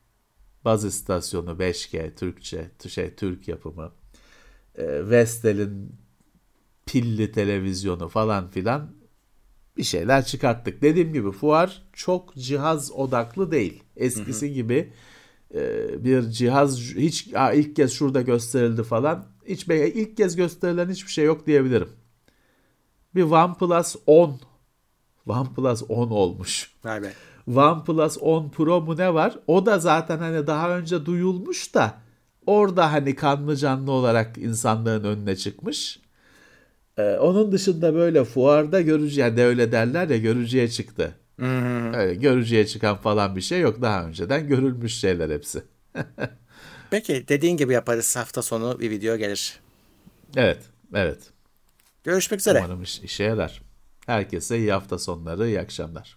[0.65, 3.93] baz istasyonu 5G Türkçe, şey Türk yapımı,
[4.75, 5.93] e, Vestel'in
[6.87, 8.91] pilli televizyonu falan filan
[9.77, 10.83] bir şeyler çıkarttık.
[10.83, 13.83] Dediğim gibi fuar çok cihaz odaklı değil.
[13.97, 14.93] Eskisi gibi
[15.55, 19.27] e, bir cihaz hiç "Aa, ilk kez şurada gösterildi falan.
[19.47, 21.89] Hiç ilk kez gösterilen hiçbir şey yok diyebilirim.
[23.15, 24.41] Bir OnePlus 10
[25.27, 26.73] OnePlus 10 olmuş.
[26.85, 27.13] Vay be.
[27.47, 29.39] OnePlus 10 Pro mu ne var?
[29.47, 31.95] O da zaten hani daha önce duyulmuş da
[32.47, 36.01] orada hani kanlı canlı olarak insanlığın önüne çıkmış.
[36.99, 41.15] Ee, onun dışında böyle fuarda görücü yani de öyle derler ya görücüye çıktı.
[41.95, 43.83] Öyle görücüye çıkan falan bir şey yok.
[43.83, 45.63] Daha önceden görülmüş şeyler hepsi.
[46.91, 48.17] Peki dediğin gibi yaparız.
[48.17, 49.61] Hafta sonu bir video gelir.
[50.37, 50.59] Evet,
[50.95, 51.19] evet.
[52.05, 52.59] Görüşmek üzere.
[52.59, 53.63] Umarım iş- işe yarar.
[54.07, 56.17] Herkese iyi hafta sonları, iyi akşamlar.